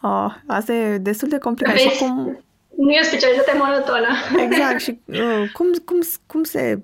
Oh, 0.00 0.34
asta 0.46 0.72
e 0.72 0.98
destul 0.98 1.28
de 1.28 1.38
complicat. 1.38 1.74
Vezi, 1.74 1.88
și 1.88 1.98
cum... 1.98 2.44
Nu 2.76 2.90
e 2.90 3.00
o 3.00 3.04
specialitate 3.04 3.56
monotonă. 3.58 4.08
Exact. 4.44 4.80
Și 4.84 5.00
uh, 5.04 5.50
cum, 5.52 5.66
cum, 5.84 5.98
cum 6.26 6.42
se 6.42 6.82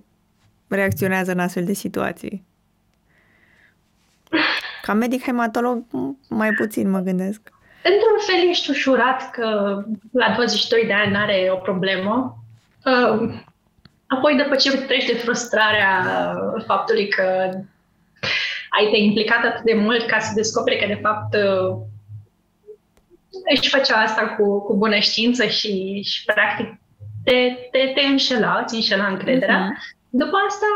reacționează 0.69 1.33
în 1.33 1.39
astfel 1.39 1.65
de 1.65 1.73
situații? 1.73 2.45
Ca 4.83 4.93
medic 4.93 5.23
hematolog, 5.23 5.85
mai 6.29 6.51
puțin 6.51 6.91
mă 6.91 6.99
gândesc. 6.99 7.41
Într-un 7.93 8.19
fel 8.27 8.49
ești 8.49 8.71
ușurat 8.71 9.31
că 9.31 9.79
la 10.13 10.33
22 10.35 10.85
de 10.87 10.93
ani 10.93 11.17
are 11.17 11.49
o 11.53 11.57
problemă. 11.57 12.37
Uh, 12.85 13.35
apoi, 14.07 14.37
după 14.37 14.55
ce 14.55 14.77
treci 14.77 15.07
de 15.07 15.15
frustrarea 15.15 16.05
faptului 16.67 17.09
că 17.09 17.51
ai 18.79 18.89
te 18.91 18.97
implicat 18.97 19.45
atât 19.45 19.65
de 19.65 19.75
mult 19.75 20.07
ca 20.07 20.19
să 20.19 20.33
descoperi 20.35 20.79
că, 20.79 20.87
de 20.87 20.99
fapt, 21.03 21.35
uh, 21.35 21.77
își 23.55 23.69
făcea 23.69 23.97
asta 23.97 24.27
cu, 24.29 24.61
cu 24.61 24.77
bună 24.77 24.99
știință 24.99 25.47
și, 25.47 26.03
și 26.03 26.25
practic, 26.25 26.67
te, 27.25 27.57
te, 27.71 27.93
te 27.95 28.01
înșela, 28.01 28.65
ți 28.67 28.75
înșela 28.75 29.07
încrederea. 29.07 29.73
Uh-huh. 29.73 29.97
După 30.11 30.37
asta, 30.49 30.67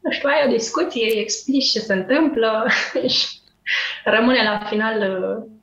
nu 0.00 0.10
știu, 0.10 0.28
ai 0.28 0.46
o 0.46 0.50
discuție, 0.50 1.20
explici 1.20 1.70
ce 1.70 1.78
se 1.78 1.92
întâmplă 1.92 2.66
și 3.16 3.26
rămâne 4.04 4.42
la 4.42 4.66
final, 4.68 4.98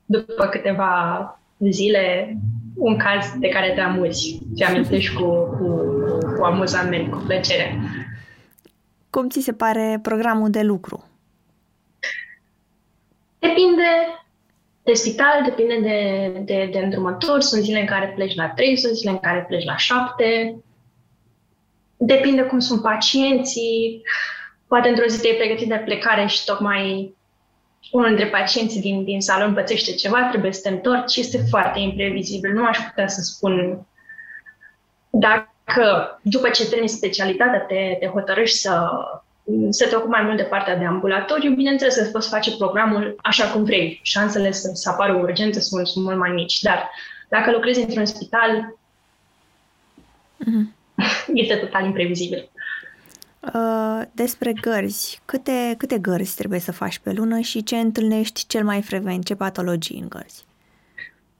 după 0.04 0.46
câteva 0.46 1.38
zile, 1.58 2.36
un 2.76 2.96
caz 2.96 3.32
de 3.38 3.48
care 3.48 3.72
te 3.74 3.80
amuzi. 3.80 4.38
Te 4.56 4.64
amintești 4.64 5.14
cu, 5.14 5.24
cu, 5.24 6.18
cu 6.36 6.44
amuzament, 6.44 7.10
cu 7.10 7.22
plăcere. 7.26 7.80
Cum 9.10 9.28
ți 9.28 9.40
se 9.40 9.52
pare 9.52 9.98
programul 10.02 10.50
de 10.50 10.62
lucru? 10.62 11.04
Depinde 13.38 13.82
de 14.82 14.92
spital, 14.92 15.42
depinde 15.44 15.80
de, 15.80 16.28
de, 16.44 16.68
de 16.72 16.78
îndrumători. 16.78 17.44
Sunt 17.44 17.62
zile 17.62 17.80
în 17.80 17.86
care 17.86 18.12
pleci 18.14 18.34
la 18.34 18.48
3, 18.48 18.76
sunt 18.76 18.92
zile 18.92 19.10
în 19.10 19.18
care 19.18 19.44
pleci 19.48 19.64
la 19.64 19.76
7. 19.76 20.56
Depinde 21.96 22.42
cum 22.42 22.58
sunt 22.58 22.82
pacienții. 22.82 24.02
Poate 24.66 24.88
într-o 24.88 25.06
zi 25.06 25.20
te-ai 25.20 25.36
pregătit 25.36 25.68
de 25.68 25.82
plecare 25.84 26.26
și 26.26 26.44
tocmai 26.44 27.14
unul 27.90 28.08
dintre 28.08 28.26
pacienții 28.26 28.80
din, 28.80 29.04
din 29.04 29.20
salon 29.20 29.54
pățește 29.54 29.92
ceva, 29.92 30.28
trebuie 30.28 30.52
să 30.52 30.60
te 30.62 30.68
întorci, 30.68 31.16
este 31.16 31.38
foarte 31.50 31.78
imprevizibil. 31.78 32.52
Nu 32.52 32.66
aș 32.66 32.78
putea 32.78 33.08
să 33.08 33.20
spun 33.20 33.86
dacă 35.10 36.20
după 36.22 36.48
ce 36.48 36.68
termini 36.68 36.88
specialitatea 36.88 37.60
te, 37.60 37.96
te 38.00 38.06
hotărăști 38.06 38.56
să, 38.56 38.90
să 39.68 39.86
te 39.88 39.96
ocupi 39.96 40.10
mai 40.10 40.22
mult 40.22 40.36
de 40.36 40.42
partea 40.42 40.76
de 40.76 40.84
ambulatoriu, 40.84 41.54
bineînțeles 41.54 41.96
că 41.96 42.08
poți 42.12 42.28
face 42.28 42.56
programul 42.56 43.16
așa 43.22 43.50
cum 43.50 43.64
vrei. 43.64 44.00
Șansele 44.02 44.52
să, 44.52 44.70
să 44.74 44.88
apară 44.90 45.12
urgență 45.12 45.60
sunt, 45.60 45.86
sunt 45.86 46.04
mult 46.04 46.18
mai 46.18 46.30
mici, 46.30 46.60
dar 46.60 46.90
dacă 47.28 47.50
lucrezi 47.50 47.80
într-un 47.80 48.04
spital, 48.04 48.78
mm-hmm. 50.44 50.74
este 51.42 51.54
total 51.54 51.84
imprevizibil. 51.84 52.50
Uh, 53.52 54.02
despre 54.12 54.52
gărzi. 54.52 55.20
Câte, 55.24 55.74
câte 55.78 55.98
gărzi 55.98 56.36
trebuie 56.36 56.60
să 56.60 56.72
faci 56.72 56.98
pe 56.98 57.12
lună 57.12 57.40
și 57.40 57.62
ce 57.62 57.76
întâlnești 57.76 58.46
cel 58.46 58.64
mai 58.64 58.82
frecvent? 58.82 59.24
Ce 59.24 59.34
patologii 59.34 60.00
în 60.00 60.08
gărzi? 60.08 60.44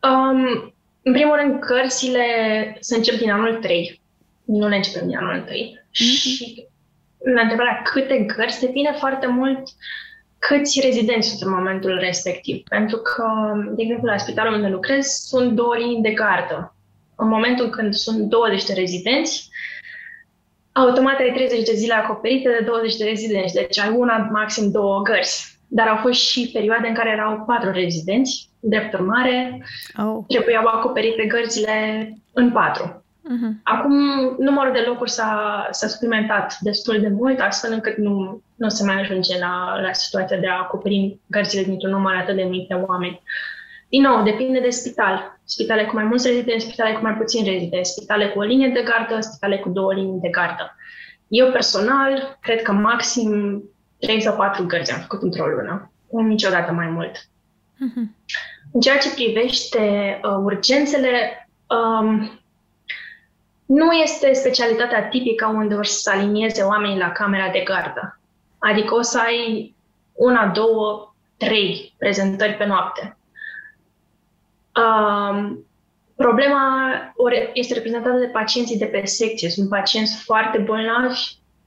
Um, 0.02 0.72
în 1.02 1.12
primul 1.12 1.36
rând, 1.36 1.60
cărțile 1.60 2.26
să 2.80 2.94
încep 2.96 3.14
din 3.18 3.30
anul 3.30 3.54
3. 3.54 4.00
Nu 4.44 4.68
le 4.68 4.76
începem 4.76 5.08
din 5.08 5.16
anul 5.16 5.40
3. 5.40 5.78
Mm-hmm. 5.78 5.92
Și 5.92 6.66
la 7.34 7.40
întrebarea 7.40 7.82
câte 7.82 8.26
gărzi 8.36 8.60
depinde 8.60 8.94
foarte 8.98 9.26
mult 9.26 9.62
câți 10.38 10.80
rezidenți 10.80 11.28
sunt 11.28 11.40
în 11.40 11.50
momentul 11.50 11.98
respectiv. 11.98 12.62
Pentru 12.68 12.96
că, 12.96 13.26
de 13.74 13.82
exemplu, 13.82 14.08
la 14.08 14.16
spitalul 14.16 14.54
unde 14.54 14.68
lucrez 14.68 15.06
sunt 15.06 15.52
două 15.52 15.76
linii 15.76 16.02
de 16.02 16.10
gardă. 16.10 16.74
În 17.16 17.28
momentul 17.28 17.70
când 17.70 17.94
sunt 17.94 18.18
20 18.18 18.64
de 18.64 18.72
rezidenți, 18.72 19.48
automat 20.74 21.18
ai 21.18 21.32
30 21.32 21.64
de 21.64 21.74
zile 21.74 21.94
acoperite 21.94 22.48
de 22.58 22.64
20 22.64 22.96
de 22.96 23.04
rezidenți, 23.04 23.54
deci 23.54 23.78
ai 23.78 23.94
una, 23.96 24.28
maxim 24.32 24.70
două 24.70 25.02
gărzi. 25.02 25.58
Dar 25.68 25.88
au 25.88 25.96
fost 25.96 26.20
și 26.20 26.50
perioade 26.52 26.88
în 26.88 26.94
care 26.94 27.10
erau 27.10 27.44
patru 27.46 27.70
rezidenți, 27.70 28.48
drept 28.60 28.94
urmare, 28.94 29.64
oh. 29.96 30.24
trebuiau 30.28 30.66
acoperite 30.66 31.26
gărzile 31.26 32.08
în 32.32 32.50
patru. 32.50 33.04
Uh-huh. 33.24 33.52
Acum, 33.62 33.94
numărul 34.38 34.72
de 34.72 34.84
locuri 34.86 35.10
s-a, 35.10 35.68
s-a 35.70 35.86
suplimentat 35.86 36.56
destul 36.60 37.00
de 37.00 37.08
mult, 37.08 37.40
astfel 37.40 37.72
încât 37.72 37.96
nu, 37.96 38.42
nu 38.54 38.68
se 38.68 38.84
mai 38.84 39.00
ajunge 39.00 39.38
la, 39.38 39.80
la 39.80 39.92
situația 39.92 40.36
de 40.36 40.48
a 40.48 40.58
acoperi 40.58 41.18
gărzile 41.26 41.62
dintr-un 41.62 41.90
număr 41.90 42.14
atât 42.14 42.36
de 42.36 42.42
mic 42.42 42.68
de 42.68 42.74
oameni. 42.74 43.22
Din 43.94 44.02
nou, 44.02 44.22
depinde 44.22 44.60
de 44.60 44.70
spital. 44.70 45.40
Spitale 45.44 45.84
cu 45.84 45.94
mai 45.94 46.04
mulți 46.04 46.28
rezidenți, 46.28 46.64
spitale 46.64 46.94
cu 46.94 47.02
mai 47.02 47.14
puțini 47.14 47.48
rezidenți, 47.48 47.90
spitale 47.90 48.28
cu 48.28 48.38
o 48.38 48.42
linie 48.42 48.68
de 48.68 48.82
gardă, 48.82 49.20
spitale 49.20 49.58
cu 49.58 49.68
două 49.68 49.92
linii 49.92 50.20
de 50.20 50.28
gardă. 50.28 50.76
Eu 51.28 51.50
personal, 51.50 52.38
cred 52.40 52.62
că 52.62 52.72
maxim 52.72 53.62
3 54.00 54.20
sau 54.20 54.36
4 54.36 54.64
gărzi 54.64 54.92
am 54.92 55.00
făcut 55.00 55.22
într-o 55.22 55.46
lună. 55.46 55.92
Niciodată 56.10 56.72
mai 56.72 56.86
mult. 56.86 57.16
Uh-huh. 57.16 58.06
În 58.72 58.80
ceea 58.80 58.98
ce 58.98 59.14
privește 59.14 59.80
uh, 60.22 60.30
urgențele, 60.44 61.48
um, 61.66 62.40
nu 63.66 63.92
este 63.92 64.32
specialitatea 64.32 65.08
tipică 65.08 65.46
unde 65.46 65.74
o 65.74 65.82
să 65.82 65.98
se 65.98 66.10
alinieze 66.10 66.62
oamenii 66.62 66.98
la 66.98 67.12
camera 67.12 67.50
de 67.50 67.60
gardă. 67.60 68.20
Adică 68.58 68.94
o 68.94 69.02
să 69.02 69.18
ai 69.18 69.74
una, 70.12 70.46
două, 70.46 71.14
trei 71.36 71.94
prezentări 71.98 72.54
pe 72.54 72.64
noapte. 72.64 73.16
Um, 74.82 75.66
problema 76.16 76.90
este 77.52 77.74
reprezentată 77.74 78.18
de 78.18 78.26
pacienții 78.26 78.78
de 78.78 78.84
pe 78.84 79.04
secție. 79.04 79.50
Sunt 79.50 79.68
pacienți 79.68 80.22
foarte 80.22 80.58
bolnavi, 80.58 81.18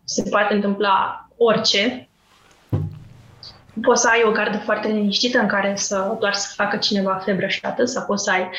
se 0.04 0.30
poate 0.30 0.54
întâmpla 0.54 1.28
orice. 1.38 2.10
Poți 3.82 4.02
să 4.02 4.10
ai 4.10 4.24
o 4.26 4.32
gardă 4.32 4.58
foarte 4.58 4.88
liniștită 4.88 5.40
în 5.40 5.48
care 5.48 5.76
să 5.76 6.16
doar 6.20 6.34
să 6.34 6.54
facă 6.56 6.78
cineva 6.78 7.16
febră 7.16 7.48
și 7.48 7.60
atât, 7.62 7.90
sau 7.90 8.06
poți 8.06 8.24
să 8.24 8.32
ai 8.32 8.50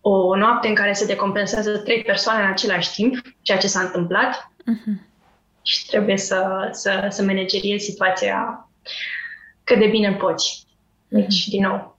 o 0.00 0.36
noapte 0.36 0.68
în 0.68 0.74
care 0.74 0.92
se 0.92 1.06
decompensează 1.06 1.78
trei 1.78 2.02
persoane 2.02 2.42
în 2.42 2.50
același 2.50 2.92
timp, 2.92 3.14
ceea 3.42 3.58
ce 3.58 3.66
s-a 3.66 3.80
întâmplat. 3.80 4.52
Uh-huh. 4.60 5.06
Și 5.62 5.86
trebuie 5.86 6.16
să, 6.16 6.68
să, 6.72 7.06
să 7.10 7.22
manageriezi 7.22 7.84
situația 7.84 8.68
cât 9.64 9.78
de 9.78 9.86
bine 9.86 10.12
poți. 10.12 10.66
Deci, 11.08 11.42
uh-huh. 11.42 11.48
din 11.48 11.62
nou, 11.62 11.97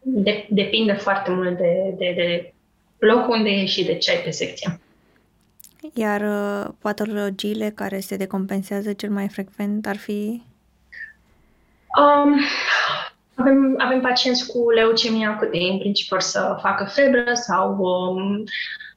de, 0.00 0.46
depinde 0.50 0.92
foarte 0.92 1.30
mult 1.30 1.56
de, 1.56 1.94
de, 1.98 2.12
de 2.16 2.52
locul 2.98 3.34
unde 3.34 3.48
e 3.48 3.66
și 3.66 3.84
de 3.84 3.94
ce 3.94 4.10
ai 4.10 4.22
pe 4.22 4.30
secție. 4.30 4.80
Iar 5.94 6.20
uh, 6.20 6.72
patologiile 6.80 7.70
care 7.74 8.00
se 8.00 8.16
decompensează 8.16 8.92
cel 8.92 9.10
mai 9.10 9.28
frecvent 9.28 9.86
ar 9.86 9.96
fi? 9.96 10.42
Um, 11.98 12.40
avem, 13.34 13.74
avem 13.78 14.00
pacienți 14.00 14.46
cu 14.46 14.70
leucemie 14.70 15.26
acută, 15.26 15.50
în 15.70 15.78
principiu 15.78 16.18
să 16.18 16.58
facă 16.62 16.84
febră 16.84 17.34
sau 17.34 17.76
um, 17.78 18.44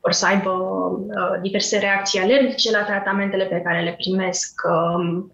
or 0.01 0.12
să 0.12 0.25
aibă 0.25 0.50
uh, 0.50 1.41
diverse 1.41 1.77
reacții 1.77 2.19
alergice 2.19 2.72
la 2.72 2.83
tratamentele 2.83 3.45
pe 3.45 3.62
care 3.63 3.83
le 3.83 3.95
primesc. 3.98 4.62
Um, 4.69 5.31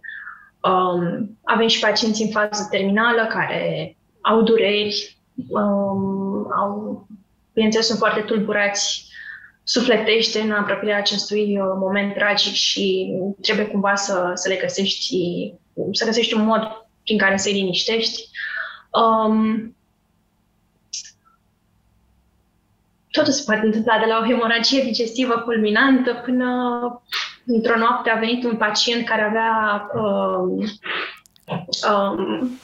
um, 0.72 1.38
avem 1.44 1.68
și 1.68 1.80
pacienți 1.80 2.22
în 2.22 2.30
fază 2.30 2.68
terminală 2.72 3.28
care 3.30 3.98
au 4.22 4.42
dureri, 4.42 5.19
um, 5.48 6.48
au, 6.58 7.08
bineînțeles, 7.54 7.88
sunt 7.88 7.98
foarte 7.98 8.22
tulburați 8.22 9.08
sufletește 9.64 10.40
în 10.40 10.52
apropierea 10.52 10.98
acestui 10.98 11.60
uh, 11.60 11.68
moment 11.80 12.14
tragic 12.14 12.54
și 12.54 13.14
trebuie 13.42 13.66
cumva 13.66 13.96
să, 13.96 14.32
să 14.34 14.50
le 14.50 14.56
găsești, 14.56 15.18
să 15.92 16.06
găsești 16.06 16.34
un 16.34 16.46
mod 16.46 16.88
prin 17.04 17.18
care 17.18 17.38
să-i 17.38 17.54
liniștești. 17.54 18.30
Um, 18.92 19.76
totul 23.12 23.34
se 23.34 23.44
poate 23.46 23.66
întâmpla 23.66 24.00
de 24.00 24.06
la 24.06 24.20
o 24.22 24.26
hemoragie 24.26 24.84
digestivă 24.84 25.38
culminantă 25.38 26.22
până 26.26 26.50
într-o 27.46 27.78
noapte 27.78 28.10
a 28.10 28.20
venit 28.20 28.44
un 28.44 28.58
pacient 28.58 29.06
care 29.06 29.22
avea 29.22 29.88
um, 29.94 30.64
um, 31.92 32.60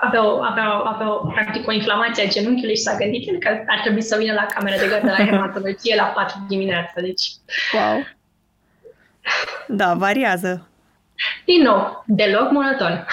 avea, 0.00 0.22
avea, 0.22 0.68
avea 0.68 1.06
practic 1.06 1.68
o 1.68 1.72
inflamație 1.72 2.24
a 2.24 2.28
genunchiului 2.28 2.76
și 2.76 2.82
s-a 2.82 2.96
gândit 2.96 3.42
că 3.42 3.48
ar 3.66 3.80
trebui 3.82 4.02
să 4.02 4.16
vină 4.18 4.32
la 4.32 4.46
camera 4.54 4.76
de 4.76 4.86
gardă 4.86 5.14
la 5.18 5.24
hematologie 5.24 5.94
la 5.94 6.02
4 6.02 6.36
dimineața. 6.48 7.00
Deci... 7.00 7.22
Wow! 7.72 8.06
Da, 9.66 9.94
variază. 9.94 10.68
Din 11.44 11.62
nou, 11.62 12.04
deloc 12.06 12.50
monoton. 12.50 13.06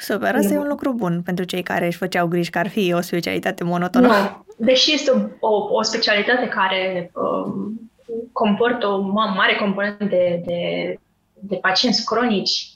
Super, 0.00 0.34
asta 0.34 0.54
e 0.54 0.58
un 0.58 0.68
lucru 0.68 0.92
bun 0.92 1.22
pentru 1.22 1.44
cei 1.44 1.62
care 1.62 1.86
își 1.86 1.96
făceau 1.96 2.26
griji 2.26 2.50
că 2.50 2.58
ar 2.58 2.68
fi 2.68 2.92
o 2.92 3.00
specialitate 3.00 3.64
monotonă. 3.64 4.06
Nu, 4.06 4.44
deși 4.56 4.92
este 4.92 5.10
o, 5.40 5.48
o, 5.48 5.74
o 5.74 5.82
specialitate 5.82 6.48
care 6.48 7.10
um, 7.14 7.90
comportă 8.32 8.86
o 8.86 9.00
mare 9.00 9.56
componentă 9.58 10.04
de, 10.04 10.42
de, 10.46 10.94
de 11.34 11.56
pacienți 11.56 12.04
cronici, 12.04 12.68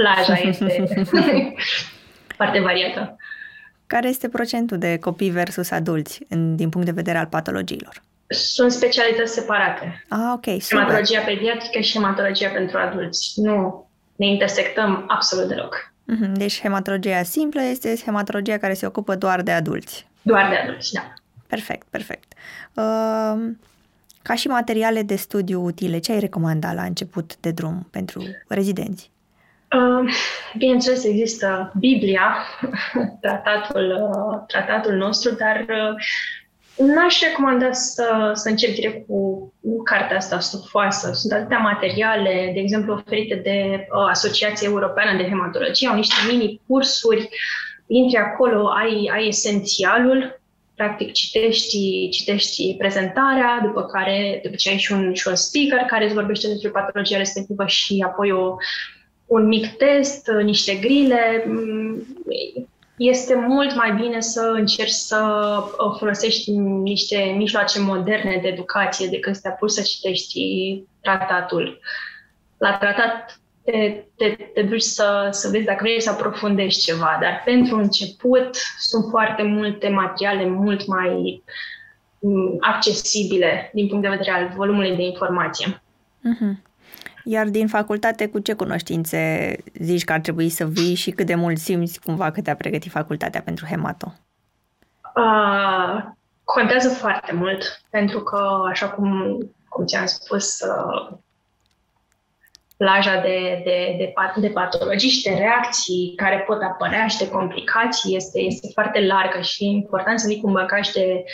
plaja 0.00 0.48
este 0.48 0.84
foarte 2.38 2.60
variată. 2.60 3.16
Care 3.86 4.08
este 4.08 4.28
procentul 4.28 4.78
de 4.78 4.98
copii 4.98 5.30
versus 5.30 5.70
adulți 5.70 6.20
în, 6.28 6.56
din 6.56 6.68
punct 6.68 6.86
de 6.86 6.92
vedere 6.92 7.18
al 7.18 7.26
patologiilor? 7.26 8.02
Sunt 8.26 8.72
specialități 8.72 9.32
separate. 9.32 10.04
Ah, 10.08 10.18
ok. 10.32 10.44
Super. 10.44 10.78
Hematologia 10.78 11.20
pediatrică 11.20 11.80
și 11.80 11.92
hematologia 11.92 12.48
pentru 12.48 12.78
adulți. 12.78 13.40
Nu 13.40 13.88
ne 14.16 14.26
intersectăm 14.26 15.04
absolut 15.08 15.48
deloc. 15.48 15.92
Mhm, 16.04 16.32
deci 16.34 16.60
hematologia 16.60 17.22
simplă 17.22 17.62
este 17.62 17.96
hematologia 18.04 18.58
care 18.58 18.74
se 18.74 18.86
ocupă 18.86 19.14
doar 19.14 19.42
de 19.42 19.50
adulți. 19.50 20.06
Doar 20.22 20.48
de 20.48 20.54
adulți, 20.54 20.92
da. 20.92 21.12
Perfect, 21.46 21.86
perfect. 21.90 22.32
Uh, 22.74 23.50
ca 24.22 24.34
și 24.34 24.46
materiale 24.46 25.02
de 25.02 25.16
studiu 25.16 25.64
utile, 25.64 25.98
ce 25.98 26.12
ai 26.12 26.20
recomanda 26.20 26.72
la 26.72 26.82
început 26.82 27.36
de 27.40 27.50
drum 27.50 27.86
pentru 27.90 28.22
rezidenți? 28.48 29.10
Uh, 29.76 30.12
bineînțeles, 30.56 31.04
există 31.04 31.72
Biblia, 31.78 32.36
tratatul, 33.20 34.10
uh, 34.12 34.42
tratatul 34.46 34.92
nostru, 34.92 35.34
dar 35.34 35.66
uh, 35.68 35.94
N-aș 36.86 37.20
recomanda 37.20 37.72
să, 37.72 38.30
să 38.34 38.48
încep 38.48 38.74
direct 38.74 39.06
cu 39.06 39.52
cartea 39.84 40.16
asta 40.16 40.40
stufoasă. 40.40 41.12
Sunt 41.12 41.32
atâtea 41.32 41.58
materiale, 41.58 42.50
de 42.54 42.60
exemplu, 42.60 42.92
oferite 42.92 43.34
de 43.34 43.86
uh, 43.94 44.06
Asociația 44.08 44.68
Europeană 44.68 45.16
de 45.16 45.28
Hematologie, 45.28 45.88
au 45.88 45.94
niște 45.94 46.14
mini-cursuri, 46.28 47.28
intri 47.86 48.16
acolo, 48.16 48.68
ai, 48.68 49.10
ai 49.12 49.28
esențialul, 49.28 50.40
practic 50.74 51.12
citești, 51.12 52.08
citești 52.08 52.74
prezentarea, 52.78 53.60
după 53.64 53.82
care 53.84 54.40
după 54.42 54.56
ce 54.56 54.70
ai 54.70 54.78
și 54.78 54.92
un, 54.92 55.14
și 55.14 55.28
un 55.28 55.34
speaker 55.34 55.78
care 55.86 56.04
îți 56.04 56.14
vorbește 56.14 56.48
despre 56.48 56.70
patologia 56.70 57.16
respectivă 57.16 57.66
și 57.66 58.04
apoi 58.06 58.32
o, 58.32 58.56
un 59.30 59.46
mic 59.46 59.76
test, 59.76 60.30
niște 60.42 60.74
grile, 60.74 61.44
este 62.96 63.34
mult 63.34 63.74
mai 63.74 63.92
bine 63.92 64.20
să 64.20 64.52
încerci 64.54 64.90
să 64.90 65.48
uh, 65.62 65.96
folosești 65.98 66.50
niște 66.60 67.34
mijloace 67.36 67.80
moderne 67.80 68.38
de 68.42 68.48
educație 68.48 69.06
decât 69.06 69.34
să 69.34 69.40
te 69.42 69.48
apuci 69.48 69.70
să 69.70 69.82
citești 69.82 70.40
tratatul. 71.00 71.80
La 72.58 72.76
tratat 72.76 73.40
te, 73.64 74.04
te, 74.16 74.28
te 74.54 74.62
duci 74.62 74.82
să, 74.82 75.28
să 75.30 75.48
vezi 75.48 75.64
dacă 75.64 75.78
vrei 75.82 76.00
să 76.00 76.10
aprofundești 76.10 76.84
ceva, 76.84 77.18
dar 77.20 77.42
pentru 77.44 77.76
început 77.76 78.56
sunt 78.78 79.04
foarte 79.10 79.42
multe 79.42 79.88
materiale 79.88 80.46
mult 80.46 80.86
mai 80.86 81.42
mm, 82.18 82.56
accesibile 82.60 83.70
din 83.74 83.88
punct 83.88 84.02
de 84.02 84.08
vedere 84.08 84.30
al 84.30 84.52
volumului 84.56 84.96
de 84.96 85.02
informație. 85.02 85.82
Uh-huh. 86.20 86.69
Iar 87.32 87.46
din 87.46 87.66
facultate, 87.66 88.28
cu 88.28 88.38
ce 88.38 88.52
cunoștințe 88.52 89.56
zici 89.74 90.04
că 90.04 90.12
ar 90.12 90.20
trebui 90.20 90.48
să 90.48 90.64
vii 90.64 90.94
și 90.94 91.10
cât 91.10 91.26
de 91.26 91.34
mult 91.34 91.58
simți 91.58 92.00
cumva 92.00 92.30
că 92.30 92.40
te-a 92.40 92.56
pregătit 92.56 92.90
facultatea 92.90 93.42
pentru 93.42 93.66
hemato? 93.66 94.12
Uh, 95.14 96.04
contează 96.44 96.88
foarte 96.88 97.32
mult, 97.34 97.82
pentru 97.90 98.20
că, 98.20 98.66
așa 98.68 98.88
cum, 98.88 99.38
cum 99.68 99.84
ți-am 99.86 100.06
spus, 100.06 100.60
uh, 100.60 101.16
plaja 102.76 103.20
de, 103.20 103.60
de, 103.64 103.94
de, 103.98 104.12
de 104.40 104.48
patologii 104.48 105.10
și 105.10 105.22
de 105.22 105.34
reacții 105.34 106.12
care 106.16 106.44
pot 106.46 106.62
apărea 106.62 107.06
și 107.06 107.18
de 107.18 107.28
complicații 107.28 108.16
este, 108.16 108.40
este 108.40 108.68
foarte 108.72 109.06
largă 109.06 109.40
și 109.40 109.64
e 109.64 109.68
important 109.68 110.20
să 110.20 110.26
vii 110.28 110.40
cu 110.40 110.46
un 110.46 110.52
bagaj 110.52 110.88
de 110.88 111.24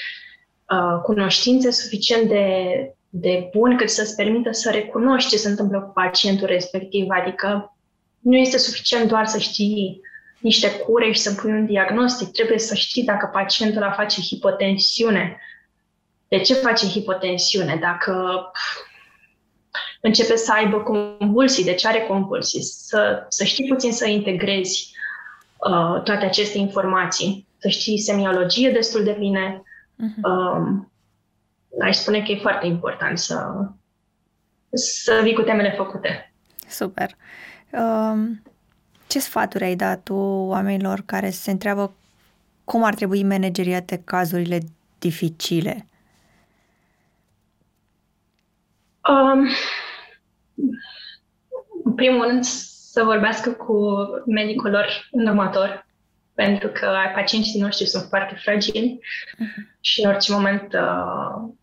uh, 0.71 1.01
cunoștințe 1.03 1.71
suficient 1.71 2.29
de, 2.29 2.96
de 3.21 3.51
bun 3.55 3.77
cât 3.77 3.89
să-ți 3.91 4.17
permită 4.17 4.53
să 4.53 4.71
recunoști 4.71 5.31
ce 5.31 5.37
se 5.37 5.49
întâmplă 5.49 5.81
cu 5.81 5.93
pacientul 5.93 6.47
respectiv. 6.47 7.07
Adică 7.09 7.77
nu 8.19 8.37
este 8.37 8.59
suficient 8.59 9.09
doar 9.09 9.27
să 9.27 9.39
știi 9.39 10.01
niște 10.41 10.71
cure 10.71 11.13
și 11.13 11.21
să 11.21 11.35
pui 11.35 11.51
un 11.51 11.67
diagnostic. 11.67 12.31
Trebuie 12.31 12.59
să 12.59 12.75
știi 12.75 13.05
dacă 13.05 13.31
pacientul 13.33 13.83
a 13.83 13.91
face 13.91 14.21
hipotensiune. 14.21 15.41
De 16.29 16.39
ce 16.39 16.55
face 16.55 16.87
hipotensiune? 16.87 17.77
Dacă 17.81 18.45
începe 20.01 20.37
să 20.37 20.53
aibă 20.53 20.81
convulsii, 20.81 21.65
de 21.65 21.75
ce 21.75 21.89
are 21.89 22.01
convulsii? 22.01 22.63
Să, 22.63 23.27
să 23.29 23.45
știi 23.45 23.69
puțin 23.69 23.93
să 23.93 24.09
integrezi 24.09 24.91
uh, 25.57 26.03
toate 26.03 26.25
aceste 26.25 26.59
informații. 26.59 27.47
Să 27.59 27.69
știi 27.69 27.99
semiologie 27.99 28.71
destul 28.71 29.05
de 29.05 29.17
bine, 29.19 29.63
uh-huh. 29.95 30.23
uh, 30.23 30.87
aș 31.83 31.97
spune 31.97 32.23
că 32.23 32.33
e 32.33 32.39
foarte 32.41 32.67
important 32.67 33.19
să, 33.19 33.69
să 34.73 35.21
vii 35.23 35.35
cu 35.35 35.43
temele 35.43 35.75
făcute. 35.77 36.33
Super. 36.69 37.11
Um, 37.71 38.43
ce 39.07 39.19
sfaturi 39.19 39.65
ai 39.65 39.77
dat 39.77 40.03
tu 40.03 40.15
oamenilor 40.49 41.03
care 41.07 41.31
se 41.31 41.51
întreabă 41.51 41.95
cum 42.65 42.85
ar 42.85 42.95
trebui 42.95 43.23
manageriate 43.23 44.03
cazurile 44.05 44.59
dificile? 44.99 45.87
Um, 49.09 49.49
în 51.85 51.95
primul 51.95 52.27
rând, 52.27 52.45
să 52.45 53.03
vorbească 53.03 53.51
cu 53.51 53.97
medicul 54.27 54.71
lor 54.71 55.09
în 55.11 55.27
următor, 55.27 55.87
pentru 56.35 56.69
că 56.69 56.93
pacienții 57.15 57.61
noștri 57.61 57.87
sunt 57.87 58.05
foarte 58.09 58.35
fragili 58.35 58.99
uh-huh. 59.01 59.79
și 59.81 60.03
în 60.03 60.11
orice 60.11 60.33
moment 60.33 60.73
uh, 60.73 61.55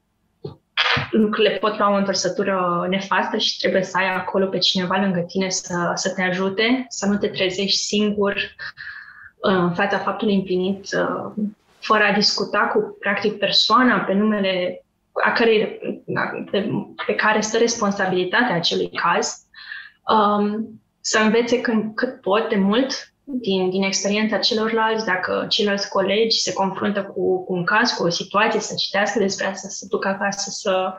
lucrurile 1.11 1.57
pot 1.57 1.77
lua 1.77 1.91
o 1.91 1.95
întorsătură 1.95 2.85
nefastă 2.89 3.37
și 3.37 3.57
trebuie 3.57 3.83
să 3.83 3.97
ai 3.97 4.15
acolo 4.15 4.45
pe 4.45 4.57
cineva 4.57 4.97
lângă 4.97 5.19
tine 5.19 5.49
să, 5.49 5.91
să 5.95 6.13
te 6.13 6.21
ajute, 6.21 6.85
să 6.89 7.05
nu 7.05 7.17
te 7.17 7.27
trezești 7.27 7.77
singur 7.77 8.33
uh, 8.33 9.51
în 9.51 9.73
fața 9.73 9.97
faptului 9.97 10.35
împlinit, 10.35 10.85
uh, 10.93 11.31
fără 11.79 12.03
a 12.03 12.13
discuta 12.13 12.59
cu, 12.59 12.97
practic, 12.99 13.37
persoana 13.37 13.97
pe 13.97 14.13
numele 14.13 14.83
a 15.25 15.31
cărei, 15.31 15.79
pe, 16.51 16.69
pe 17.05 17.15
care 17.15 17.41
stă 17.41 17.57
responsabilitatea 17.57 18.55
acelui 18.55 18.89
caz, 18.89 19.41
um, 20.07 20.81
să 21.01 21.19
învețe 21.19 21.61
când, 21.61 21.95
cât 21.95 22.21
pot 22.21 22.49
de 22.49 22.55
mult 22.55 23.12
din, 23.23 23.69
din 23.69 23.83
experiența 23.83 24.37
celorlalți, 24.37 25.05
dacă 25.05 25.45
ceilalți 25.49 25.89
colegi 25.89 26.39
se 26.39 26.53
confruntă 26.53 27.03
cu, 27.03 27.43
cu 27.43 27.53
un 27.53 27.63
caz, 27.63 27.91
cu 27.91 28.03
o 28.03 28.09
situație, 28.09 28.59
să 28.59 28.73
citească 28.77 29.19
despre 29.19 29.45
asta, 29.45 29.67
să 29.67 29.85
ducă 29.89 30.07
acasă, 30.07 30.49
să, 30.49 30.93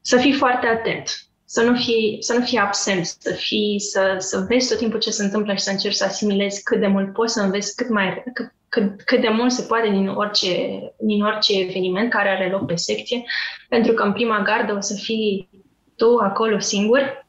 să 0.00 0.16
fii 0.16 0.32
foarte 0.32 0.66
atent, 0.66 1.26
să 1.44 1.62
nu 1.62 1.76
fii, 1.76 2.16
să 2.20 2.32
nu 2.38 2.44
fii 2.44 2.58
absent, 2.58 3.06
să, 3.06 3.32
fii, 3.32 3.80
să, 3.80 4.16
să 4.18 4.44
vezi 4.48 4.68
tot 4.68 4.78
timpul 4.78 4.98
ce 4.98 5.10
se 5.10 5.24
întâmplă 5.24 5.54
și 5.54 5.62
să 5.62 5.70
încerci 5.70 5.94
să 5.94 6.04
asimilezi 6.04 6.62
cât 6.62 6.80
de 6.80 6.86
mult 6.86 7.12
poți 7.12 7.32
să 7.32 7.40
înveți 7.40 7.76
cât, 7.76 7.88
mai, 7.88 8.22
cât, 8.34 8.52
cât, 8.68 9.02
cât 9.02 9.20
de 9.20 9.28
mult 9.28 9.52
se 9.52 9.62
poate 9.62 9.88
din 9.90 10.08
orice, 10.08 10.80
din 10.98 11.22
orice 11.22 11.60
eveniment 11.60 12.10
care 12.10 12.28
are 12.28 12.50
loc 12.50 12.66
pe 12.66 12.74
secție, 12.74 13.24
pentru 13.68 13.92
că 13.92 14.02
în 14.02 14.12
prima 14.12 14.42
gardă 14.42 14.74
o 14.74 14.80
să 14.80 14.94
fii 14.94 15.48
tu 15.96 16.16
acolo 16.16 16.58
singur 16.58 17.25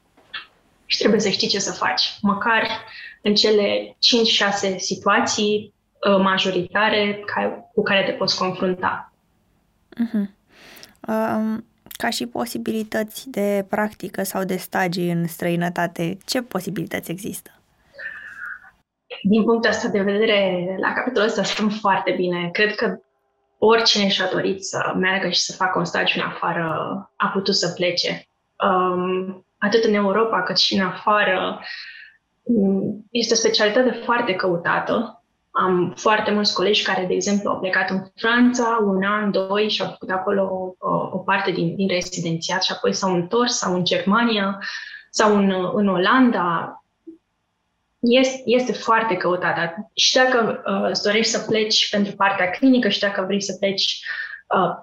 și 0.88 0.98
trebuie 0.98 1.20
să 1.20 1.30
știi 1.30 1.48
ce 1.48 1.60
să 1.60 1.72
faci. 1.72 2.18
Măcar 2.22 2.68
în 3.22 3.36
cele 3.36 3.98
5-6 4.72 4.76
situații 4.78 5.74
uh, 6.10 6.18
majoritare 6.18 7.24
cu 7.74 7.84
care 7.84 8.04
te 8.04 8.12
poți 8.12 8.38
confrunta. 8.38 9.14
Uh-huh. 9.94 10.30
Um, 11.08 11.66
ca 11.98 12.10
și 12.10 12.26
posibilități 12.26 13.30
de 13.30 13.66
practică 13.70 14.24
sau 14.24 14.44
de 14.44 14.56
stagii 14.56 15.12
în 15.12 15.28
străinătate, 15.28 16.18
ce 16.26 16.42
posibilități 16.42 17.12
există? 17.12 17.52
din 19.22 19.44
punctul 19.44 19.70
ăsta 19.70 19.88
de 19.88 20.02
vedere, 20.02 20.76
la 20.80 20.94
capitolul 20.94 21.28
ăsta 21.28 21.44
stăm 21.44 21.70
foarte 21.70 22.12
bine. 22.12 22.50
Cred 22.52 22.76
că 22.76 23.00
oricine 23.58 24.08
și-a 24.08 24.30
dorit 24.32 24.66
să 24.66 24.94
meargă 24.96 25.30
și 25.30 25.40
să 25.40 25.56
facă 25.56 25.80
un 25.80 25.86
stagiu 25.86 26.20
în 26.20 26.28
afară 26.28 26.66
a 27.16 27.28
putut 27.28 27.56
să 27.56 27.74
plece. 27.76 28.28
Um, 28.70 29.46
atât 29.58 29.84
în 29.84 29.94
Europa 29.94 30.44
cât 30.44 30.58
și 30.58 30.76
în 30.76 30.86
afară. 30.86 31.60
Este 33.12 33.34
o 33.34 33.38
specialitate 33.38 34.02
foarte 34.04 34.34
căutată. 34.34 35.24
Am 35.52 35.94
foarte 35.98 36.32
mulți 36.32 36.54
colegi 36.54 36.84
care, 36.84 37.06
de 37.06 37.14
exemplu, 37.14 37.50
au 37.50 37.60
plecat 37.60 37.90
în 37.90 38.04
Franța 38.16 38.80
un 38.84 39.04
an, 39.04 39.32
doi 39.32 39.70
și 39.70 39.82
au 39.82 39.90
făcut 39.90 40.10
acolo 40.10 40.74
o, 40.78 40.88
o 41.12 41.18
parte 41.18 41.52
din, 41.52 41.76
din 41.76 41.88
rezidențiat 41.88 42.64
și 42.64 42.72
apoi 42.72 42.94
s-au 42.94 43.14
întors 43.14 43.58
sau 43.58 43.74
în 43.74 43.84
Germania 43.84 44.60
sau 45.10 45.38
în, 45.38 45.72
în 45.74 45.88
Olanda 45.88 46.82
este, 48.00 48.42
este 48.46 48.74
foarte 48.74 49.16
căutată. 49.16 49.92
Și 49.94 50.14
dacă 50.14 50.64
uh, 50.66 50.90
îți 50.90 51.04
dorești 51.04 51.32
să 51.32 51.46
pleci 51.48 51.90
pentru 51.90 52.16
partea 52.16 52.50
clinică 52.50 52.90
și 52.90 53.00
dacă 53.00 53.24
vrei 53.26 53.42
să 53.42 53.56
pleci 53.60 53.84
uh, 53.84 54.27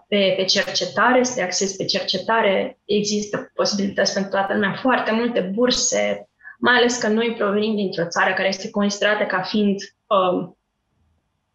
pe, 0.09 0.35
pe 0.37 0.45
cercetare, 0.45 1.23
să 1.23 1.35
te 1.35 1.43
accesi 1.43 1.77
pe 1.77 1.85
cercetare, 1.85 2.79
există 2.85 3.51
posibilități 3.55 4.13
pentru 4.13 4.31
toată 4.31 4.53
lumea, 4.53 4.75
foarte 4.81 5.13
multe 5.13 5.41
burse, 5.41 6.29
mai 6.59 6.75
ales 6.75 6.97
că 6.99 7.09
noi 7.09 7.35
provenim 7.39 7.77
dintr-o 7.77 8.09
țară 8.09 8.33
care 8.35 8.49
este 8.49 8.71
considerată 8.71 9.25
ca 9.25 9.43
fiind 9.43 9.81
uh, 10.07 10.49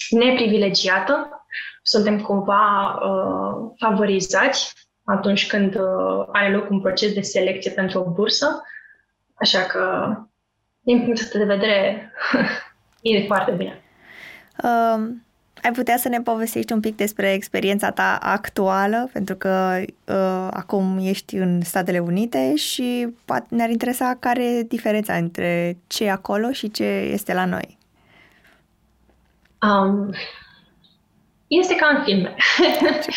neprivilegiată, 0.09 1.45
suntem 1.81 2.21
cumva 2.21 2.93
uh, 2.93 3.71
favorizați 3.77 4.73
atunci 5.03 5.47
când 5.47 5.75
uh, 5.75 6.27
are 6.31 6.51
loc 6.51 6.69
un 6.69 6.81
proces 6.81 7.13
de 7.13 7.21
selecție 7.21 7.71
pentru 7.71 7.99
o 7.99 8.11
bursă, 8.11 8.61
așa 9.33 9.59
că 9.61 10.13
din 10.79 11.03
punctul 11.03 11.39
de 11.39 11.45
vedere, 11.45 12.11
e 13.01 13.25
foarte 13.25 13.51
bine. 13.51 13.83
Uh, 14.63 15.09
ai 15.63 15.71
putea 15.71 15.97
să 15.97 16.09
ne 16.09 16.21
povestești 16.21 16.73
un 16.73 16.79
pic 16.79 16.95
despre 16.95 17.33
experiența 17.33 17.91
ta 17.91 18.17
actuală, 18.21 19.09
pentru 19.13 19.35
că 19.35 19.81
uh, 20.05 20.47
acum 20.51 20.97
ești 21.01 21.35
în 21.35 21.61
Statele 21.61 21.99
Unite 21.99 22.55
și 22.55 23.07
ne-ar 23.47 23.69
interesa 23.69 24.17
care 24.19 24.43
e 24.43 24.63
diferența 24.63 25.13
între 25.13 25.77
ce 25.87 26.03
e 26.03 26.11
acolo 26.11 26.51
și 26.51 26.71
ce 26.71 26.83
este 26.83 27.33
la 27.33 27.45
noi. 27.45 27.77
Um, 29.61 30.09
este 31.47 31.75
ca 31.75 31.87
în 31.97 32.03
filme. 32.03 32.35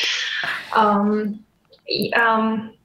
um, 0.83 1.11
um, 2.39 2.77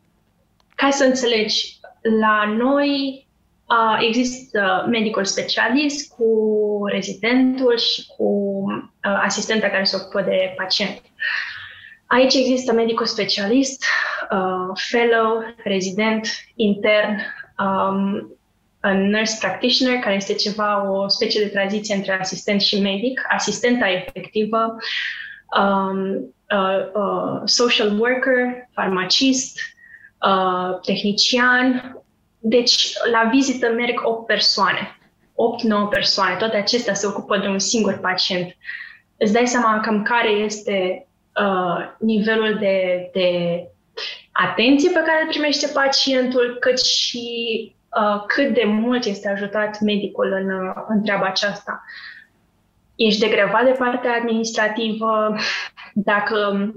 ca 0.76 0.89
să 0.89 1.04
înțelegi, 1.04 1.80
la 2.20 2.56
noi 2.58 3.28
Uh, 3.70 3.98
există 4.08 4.86
medicul 4.89 5.26
specialist 5.26 6.13
cu 6.13 6.26
rezidentul 6.86 7.78
și 7.78 8.06
cu 8.17 8.24
uh, 8.24 8.84
asistenta 9.24 9.67
care 9.67 9.84
se 9.84 9.96
ocupă 9.96 10.22
de 10.22 10.54
pacient. 10.58 11.02
Aici 12.06 12.34
există 12.34 12.74
medicul 12.74 13.06
specialist, 13.06 13.86
uh, 14.32 14.80
fellow, 14.89 15.43
rezident, 15.63 16.28
intern, 16.56 17.22
um, 17.60 18.38
nurse 18.82 19.38
practitioner, 19.39 20.00
care 20.00 20.15
este 20.15 20.34
ceva, 20.34 20.89
o 20.91 21.08
specie 21.08 21.43
de 21.43 21.50
tranziție 21.50 21.96
între 21.96 22.20
asistent 22.20 22.62
și 22.62 22.82
medic, 22.82 23.22
asistenta 23.30 23.89
efectivă, 23.89 24.76
um, 25.60 26.34
uh, 26.50 26.86
uh, 26.93 27.41
social 27.46 28.00
worker, 28.00 28.67
farmacist, 28.74 29.60
uh, 30.22 30.80
tehnician, 30.82 31.98
deci, 32.39 32.93
la 33.12 33.30
vizită 33.32 33.67
merg 33.67 34.00
8 34.04 34.26
persoane, 34.26 34.98
8-9 35.34 35.89
persoane, 35.89 36.36
toate 36.36 36.58
acestea 36.58 36.93
se 36.93 37.08
ocupă 37.08 37.38
de 37.38 37.48
un 37.48 37.60
singur 37.60 37.98
pacient. 37.98 38.56
Îți 39.17 39.34
dai 39.34 39.47
seama 39.47 39.80
cam 39.80 40.03
care 40.03 40.30
este 40.30 41.08
uh, 41.41 41.95
nivelul 41.99 42.58
de, 42.60 43.10
de 43.13 43.62
atenție 44.32 44.89
pe 44.89 45.03
care 45.06 45.21
îl 45.21 45.27
primește 45.27 45.67
pacientul, 45.73 46.58
cât 46.60 46.80
și 46.80 47.25
uh, 48.01 48.23
cât 48.27 48.53
de 48.53 48.63
mult 48.65 49.06
este 49.06 49.30
ajutat 49.30 49.80
medicul 49.80 50.32
în, 50.32 50.51
uh, 50.51 50.73
în 50.88 51.03
treaba 51.03 51.25
aceasta. 51.25 51.84
Ești 52.95 53.19
degrevat 53.19 53.63
de 53.63 53.75
partea 53.77 54.13
administrativă, 54.13 55.36
dacă 55.93 56.71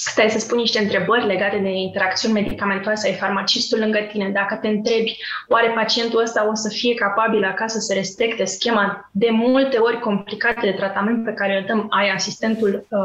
stai 0.00 0.30
să 0.30 0.38
spui 0.38 0.58
niște 0.58 0.78
întrebări 0.78 1.26
legate 1.26 1.56
de 1.56 1.68
interacțiuni 1.68 2.34
medicamentoase 2.34 3.08
ai 3.08 3.14
farmacistul 3.14 3.78
lângă 3.78 3.98
tine, 4.12 4.28
dacă 4.28 4.54
te 4.54 4.68
întrebi 4.68 5.16
oare 5.48 5.72
pacientul 5.74 6.20
ăsta 6.20 6.48
o 6.48 6.54
să 6.54 6.68
fie 6.68 6.94
capabil 6.94 7.44
acasă 7.44 7.78
să 7.78 7.94
respecte 7.94 8.44
schema 8.44 9.10
de 9.12 9.28
multe 9.30 9.76
ori 9.76 10.00
complicate 10.00 10.60
de 10.66 10.72
tratament 10.72 11.24
pe 11.24 11.32
care 11.32 11.56
îl 11.56 11.64
dăm, 11.66 11.86
ai 11.90 12.10
asistentul 12.10 12.86
uh, 12.88 13.00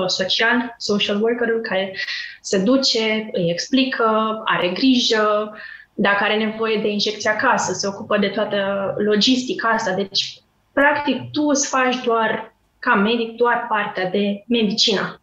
uh, 0.00 0.06
social, 0.06 0.74
social 0.78 1.22
workerul, 1.22 1.60
care 1.60 1.96
se 2.40 2.58
duce, 2.58 3.28
îi 3.32 3.50
explică, 3.50 4.40
are 4.44 4.68
grijă, 4.68 5.54
dacă 5.94 6.24
are 6.24 6.36
nevoie 6.36 6.80
de 6.80 6.88
injecție 6.88 7.30
acasă, 7.30 7.72
se 7.72 7.86
ocupă 7.86 8.18
de 8.18 8.28
toată 8.28 8.94
logistica 8.98 9.68
asta. 9.68 9.92
Deci, 9.92 10.40
practic, 10.72 11.30
tu 11.30 11.42
îți 11.42 11.68
faci 11.68 11.96
doar, 12.04 12.54
ca 12.78 12.94
medic, 12.94 13.36
doar 13.36 13.66
partea 13.68 14.10
de 14.10 14.44
medicină 14.48 15.20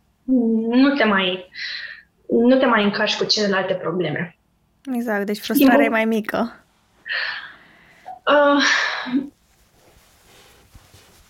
nu 0.69 0.95
te 0.95 1.03
mai, 1.03 1.49
nu 2.29 2.57
te 2.57 2.65
mai 2.65 2.83
încarci 2.83 3.17
cu 3.17 3.25
celelalte 3.25 3.73
probleme. 3.73 4.37
Exact, 4.93 5.25
deci 5.25 5.39
frustrarea 5.39 5.85
e 5.85 5.89
mai 5.89 6.05
mică. 6.05 6.63
Uh, 8.25 8.63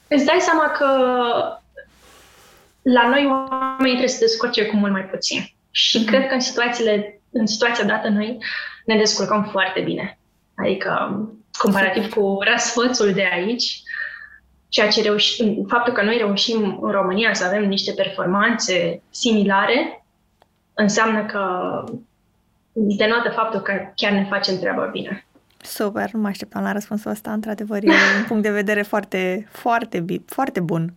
îți 0.08 0.26
dai 0.26 0.40
seama 0.40 0.70
că 0.70 0.88
la 2.82 3.08
noi 3.08 3.26
oamenii 3.26 3.92
trebuie 3.92 4.08
să 4.08 4.20
descurce 4.20 4.66
cu 4.66 4.76
mult 4.76 4.92
mai 4.92 5.06
puțin. 5.06 5.40
Și 5.72 6.00
mm-hmm. 6.00 6.08
cred 6.08 6.28
că 6.28 6.34
în 6.34 6.40
situațiile, 6.40 7.22
în 7.32 7.48
situația 7.48 7.84
dată 7.84 8.08
noi 8.08 8.38
ne 8.86 8.98
descurcăm 8.98 9.44
foarte 9.52 9.82
bine. 9.82 10.18
Adică, 10.56 11.22
comparativ 11.58 12.14
cu 12.14 12.38
răsfățul 12.52 13.14
de 13.14 13.30
aici, 13.34 13.82
ceea 14.74 14.88
ce 14.88 15.02
reușim, 15.02 15.66
faptul 15.68 15.94
că 15.94 16.04
noi 16.04 16.18
reușim 16.18 16.80
în 16.82 16.92
România 16.92 17.34
să 17.34 17.46
avem 17.46 17.68
niște 17.68 17.92
performanțe 17.92 19.02
similare, 19.10 20.06
înseamnă 20.74 21.26
că 21.26 21.44
denotă 22.72 23.30
faptul 23.30 23.60
că 23.60 23.74
chiar 23.96 24.12
ne 24.12 24.26
facem 24.30 24.60
treaba 24.60 24.86
bine. 24.86 25.26
Super, 25.62 26.12
nu 26.12 26.20
mă 26.20 26.28
așteptam 26.28 26.64
la 26.64 26.72
răspunsul 26.72 27.12
ăsta, 27.12 27.32
într-adevăr, 27.32 27.84
e 27.84 27.90
un 27.90 28.26
punct 28.28 28.44
de 28.44 28.52
vedere 28.52 28.82
foarte, 28.82 29.48
foarte, 29.52 30.06
foarte 30.26 30.60
bun. 30.60 30.94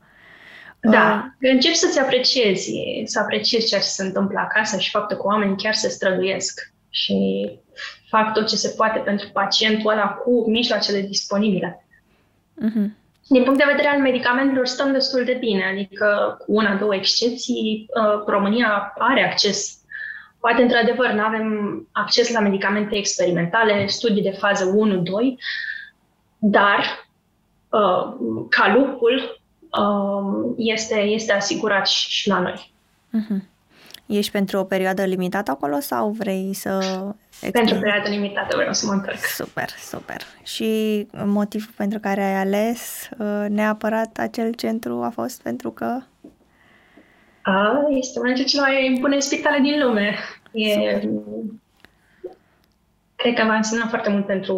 Da, 0.81 1.35
uh, 1.41 1.51
încep 1.51 1.73
să-ți 1.73 1.99
apreciezi, 1.99 2.73
să 3.05 3.19
apreciezi 3.19 3.67
ceea 3.67 3.81
ce 3.81 3.87
se 3.87 4.03
întâmplă 4.03 4.39
acasă 4.39 4.79
și 4.79 4.91
faptul 4.91 5.17
că 5.17 5.27
oamenii 5.27 5.57
chiar 5.57 5.75
se 5.75 5.89
străduiesc 5.89 6.73
și 6.91 7.49
fac 8.09 8.33
tot 8.33 8.47
ce 8.47 8.57
se 8.57 8.75
poate 8.77 8.99
pentru 8.99 9.29
pacientul 9.33 9.91
ăla 9.91 10.07
cu 10.09 10.51
mijloacele 10.51 11.01
disponibile. 11.01 11.87
Uh-huh. 12.65 13.05
Din 13.29 13.43
punct 13.43 13.59
de 13.59 13.71
vedere 13.71 13.89
al 13.89 14.01
medicamentelor, 14.01 14.67
stăm 14.67 14.93
destul 14.93 15.25
de 15.25 15.37
bine, 15.41 15.65
adică 15.65 16.37
cu 16.39 16.53
una, 16.53 16.75
două 16.75 16.95
excepții, 16.95 17.87
uh, 17.89 18.23
România 18.27 18.93
are 18.99 19.25
acces. 19.25 19.79
Poate, 20.41 20.63
într-adevăr, 20.63 21.11
nu 21.11 21.23
avem 21.23 21.89
acces 21.93 22.33
la 22.33 22.41
medicamente 22.41 22.97
experimentale, 22.97 23.87
studii 23.87 24.23
de 24.23 24.31
fază 24.31 24.65
1-2, 24.65 25.03
dar 26.39 27.09
uh, 27.69 28.15
calupul 28.49 29.41
uh, 29.79 30.55
este, 30.57 31.01
este 31.01 31.33
asigurat 31.33 31.87
și 31.87 32.29
la 32.29 32.41
noi. 32.41 32.73
Uh-huh. 33.17 33.55
Ești 34.07 34.33
pentru 34.33 34.59
o 34.59 34.65
perioadă 34.65 35.05
limitată 35.05 35.51
acolo 35.51 35.81
sau 35.81 36.11
vrei 36.11 36.55
să 36.55 37.05
pentru 37.53 37.79
perioadă 37.79 38.09
limitată 38.09 38.57
vreau 38.57 38.73
să 38.73 38.87
mă 38.87 38.93
întorc. 38.93 39.19
Super, 39.19 39.69
super. 39.69 40.21
Și 40.43 41.07
motivul 41.13 41.73
pentru 41.77 41.99
care 41.99 42.23
ai 42.23 42.41
ales 42.41 43.09
uh, 43.19 43.47
neapărat 43.49 44.19
acel 44.19 44.53
centru 44.53 45.03
a 45.03 45.11
fost 45.11 45.43
pentru 45.43 45.71
că? 45.71 45.99
A, 47.43 47.87
este 47.89 48.19
unul 48.19 48.35
dintre 48.35 48.51
cele 48.51 48.63
mai 48.63 48.97
bune 49.01 49.19
spitale 49.19 49.59
din 49.59 49.83
lume. 49.83 50.17
E, 50.53 50.75
cred 53.17 53.35
că 53.35 53.45
va 53.47 53.55
însemna 53.55 53.87
foarte 53.87 54.11
mult 54.11 54.27
pentru 54.27 54.57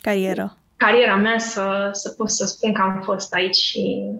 carieră. 0.00 0.56
Cariera 0.76 1.16
mea 1.16 1.38
să, 1.38 1.88
să 1.92 2.10
pot 2.10 2.30
să 2.30 2.46
spun 2.46 2.72
că 2.72 2.82
am 2.82 3.02
fost 3.04 3.34
aici 3.34 3.56
și, 3.56 4.10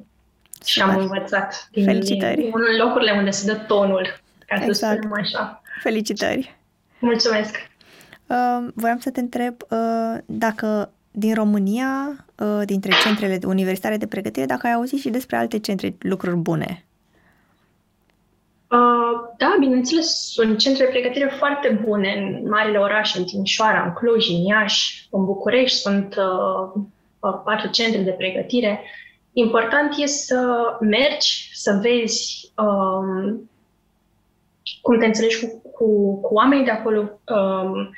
și 0.65 0.81
am 0.81 0.97
învățat 0.97 1.69
din, 1.73 1.85
Felicitări. 1.85 2.37
din 2.37 2.53
locurile 2.79 3.11
unde 3.11 3.31
se 3.31 3.53
dă 3.53 3.59
tonul, 3.59 4.21
ca 4.47 4.55
exact. 4.55 4.75
să 4.75 4.99
spunem 5.03 5.13
așa. 5.21 5.63
Felicitări! 5.83 6.57
Mulțumesc! 6.99 7.57
Uh, 8.27 8.69
voiam 8.75 8.99
să 8.99 9.11
te 9.11 9.21
întreb 9.21 9.55
uh, 9.69 10.19
dacă 10.27 10.91
din 11.11 11.35
România, 11.35 12.25
uh, 12.39 12.63
dintre 12.65 12.93
centrele 13.05 13.39
universitare 13.47 13.97
de 13.97 14.07
pregătire, 14.07 14.47
dacă 14.47 14.67
ai 14.67 14.73
auzit 14.73 14.99
și 14.99 15.09
despre 15.09 15.37
alte 15.37 15.59
centre 15.59 15.97
lucruri 15.99 16.37
bune. 16.37 16.85
Uh, 18.71 19.35
da, 19.37 19.57
bineînțeles, 19.59 20.31
sunt 20.33 20.59
centre 20.59 20.85
de 20.85 20.91
pregătire 20.91 21.33
foarte 21.39 21.81
bune 21.85 22.13
în 22.17 22.49
marile 22.49 22.79
orașe, 22.79 23.19
în 23.19 23.25
Timișoara, 23.25 23.85
în 23.85 23.93
Cluj, 23.93 24.29
în 24.29 24.45
Iași, 24.45 25.09
în 25.11 25.25
București, 25.25 25.79
sunt 25.79 26.17
uh, 26.17 26.83
patru 27.21 27.71
centre 27.71 28.01
de 28.01 28.11
pregătire. 28.11 28.81
Important 29.33 29.95
e 29.99 30.07
să 30.07 30.65
mergi, 30.81 31.51
să 31.53 31.79
vezi 31.83 32.53
um, 32.57 33.51
cum 34.87 34.99
te 34.99 35.07
înțelegi 35.07 35.41
cu, 35.41 35.71
cu, 35.71 36.21
cu 36.21 36.35
oamenii 36.35 36.65
de 36.65 36.71
acolo, 36.71 37.01
um, 37.01 37.91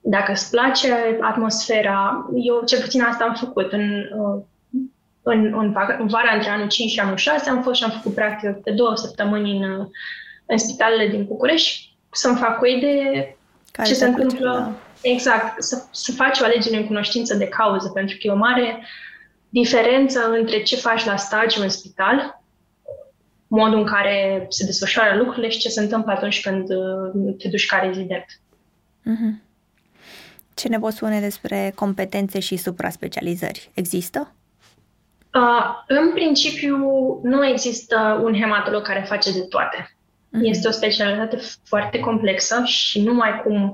dacă 0.00 0.32
îți 0.32 0.50
place 0.50 1.18
atmosfera. 1.20 2.26
Eu 2.34 2.62
cel 2.66 2.80
puțin 2.80 3.02
asta 3.02 3.24
am 3.24 3.34
făcut. 3.34 3.72
În, 3.72 3.88
uh, 3.90 4.42
în, 5.22 5.44
în, 5.44 5.76
în 5.98 6.06
vara 6.06 6.34
între 6.34 6.50
anul 6.50 6.68
5 6.68 6.90
și 6.90 7.00
anul 7.00 7.16
6 7.16 7.50
am 7.50 7.62
fost 7.62 7.76
și 7.78 7.84
am 7.84 7.90
făcut 7.90 8.14
practic 8.14 8.50
de 8.62 8.70
două 8.70 8.96
săptămâni 8.96 9.56
în, 9.56 9.88
în 10.46 10.58
spitalele 10.58 11.08
din 11.08 11.24
București 11.24 11.96
să-mi 12.10 12.36
fac 12.36 12.62
o 12.62 12.66
idee 12.66 13.36
Care 13.72 13.88
ce 13.88 13.94
se 13.94 14.04
întâmplă. 14.04 14.50
Da. 14.50 15.08
Exact, 15.08 15.62
să, 15.62 15.82
să 15.90 16.12
faci 16.12 16.40
o 16.40 16.44
alegere 16.44 16.76
în 16.76 16.86
cunoștință 16.86 17.34
de 17.34 17.48
cauză, 17.48 17.88
pentru 17.88 18.16
că 18.16 18.26
e 18.26 18.30
o 18.30 18.36
mare 18.36 18.86
diferență 19.48 20.30
între 20.38 20.62
ce 20.62 20.76
faci 20.76 21.04
la 21.04 21.16
stagiu 21.16 21.62
în 21.62 21.68
spital, 21.68 22.41
modul 23.56 23.78
în 23.78 23.84
care 23.84 24.46
se 24.48 24.64
desfășoară 24.64 25.16
lucrurile 25.16 25.48
și 25.48 25.58
ce 25.58 25.68
se 25.68 25.80
întâmplă 25.80 26.12
atunci 26.12 26.40
când 26.40 26.68
uh, 26.70 27.34
te 27.38 27.48
duci 27.48 27.66
ca 27.66 27.78
rezident. 27.78 28.26
Mm-hmm. 29.00 29.42
Ce 30.54 30.68
ne 30.68 30.78
poți 30.78 30.96
spune 30.96 31.20
despre 31.20 31.72
competențe 31.74 32.40
și 32.40 32.56
supra-specializări? 32.56 33.70
Există? 33.74 34.34
Uh, 35.34 35.64
în 35.86 36.12
principiu, 36.12 36.76
nu 37.22 37.46
există 37.46 38.20
un 38.24 38.34
hematolog 38.34 38.82
care 38.82 39.04
face 39.08 39.32
de 39.32 39.40
toate. 39.40 39.96
Uh-huh. 40.32 40.42
Este 40.42 40.68
o 40.68 40.70
specialitate 40.70 41.38
foarte 41.64 41.98
complexă 41.98 42.62
și 42.64 43.00
numai 43.00 43.40
cum, 43.44 43.72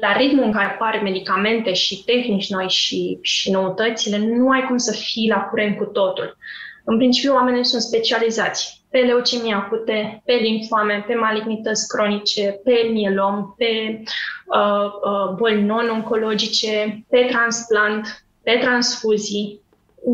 la 0.00 0.16
ritmul 0.16 0.44
în 0.44 0.52
care 0.52 0.66
apar 0.66 1.00
medicamente 1.02 1.72
și 1.72 2.04
tehnici 2.04 2.50
noi 2.50 2.68
și, 2.68 3.18
și 3.22 3.50
noutățile, 3.50 4.18
nu 4.18 4.50
ai 4.50 4.64
cum 4.66 4.76
să 4.76 4.92
fii 4.92 5.28
la 5.28 5.40
curent 5.40 5.76
cu 5.76 5.84
totul. 5.84 6.36
În 6.84 6.96
principiu, 6.96 7.34
oamenii 7.34 7.64
sunt 7.64 7.82
specializați 7.82 8.82
pe 8.90 8.98
leucemie 8.98 9.54
acute, 9.54 10.22
pe 10.24 10.32
limfoame, 10.32 11.04
pe 11.06 11.14
malignități 11.14 11.88
cronice, 11.88 12.60
pe 12.64 12.88
mielom, 12.92 13.54
pe 13.56 14.02
uh, 14.46 14.84
uh, 14.84 15.34
boli 15.36 15.62
non-oncologice, 15.62 17.04
pe 17.08 17.26
transplant, 17.30 18.24
pe 18.42 18.58
transfuzii. 18.60 19.60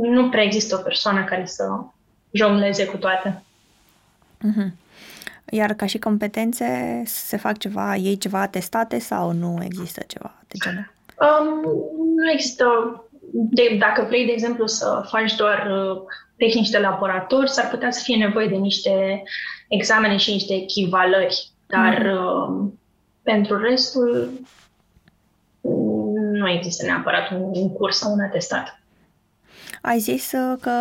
Nu 0.02 0.28
prea 0.28 0.42
există 0.42 0.76
o 0.76 0.82
persoană 0.82 1.24
care 1.24 1.46
să 1.46 1.64
jongleze 2.30 2.84
cu 2.84 2.96
toate. 2.96 3.42
Uh-huh. 4.38 4.70
Iar 5.50 5.74
ca 5.74 5.86
și 5.86 5.98
competențe, 5.98 7.02
se 7.06 7.36
fac 7.36 7.58
ceva, 7.58 7.96
ei 7.96 8.16
ceva 8.16 8.40
atestate 8.40 8.98
sau 8.98 9.32
nu 9.32 9.58
există 9.64 10.02
ceva 10.06 10.34
de 10.48 10.54
genul? 10.64 10.92
Um, 11.20 11.60
nu 12.14 12.30
există. 12.30 12.64
De, 13.40 13.76
dacă 13.78 14.04
vrei, 14.08 14.26
de 14.26 14.32
exemplu, 14.32 14.66
să 14.66 15.06
faci 15.08 15.34
doar 15.36 15.70
uh, 15.70 16.02
tehnici 16.36 16.70
de 16.70 16.78
laborator, 16.78 17.46
s-ar 17.46 17.68
putea 17.68 17.90
să 17.90 18.00
fie 18.02 18.16
nevoie 18.16 18.48
de 18.48 18.54
niște 18.54 19.22
examene 19.68 20.16
și 20.16 20.32
niște 20.32 20.54
echivalări. 20.54 21.50
Dar 21.66 22.02
mm. 22.02 22.64
uh, 22.64 22.70
pentru 23.22 23.58
restul 23.58 24.30
nu 26.32 26.50
există 26.50 26.86
neapărat 26.86 27.30
un, 27.30 27.42
un 27.52 27.72
curs 27.72 27.98
sau 27.98 28.12
un 28.12 28.20
atestat. 28.20 28.80
Ai 29.82 29.98
zis 29.98 30.32
uh, 30.32 30.58
că 30.60 30.72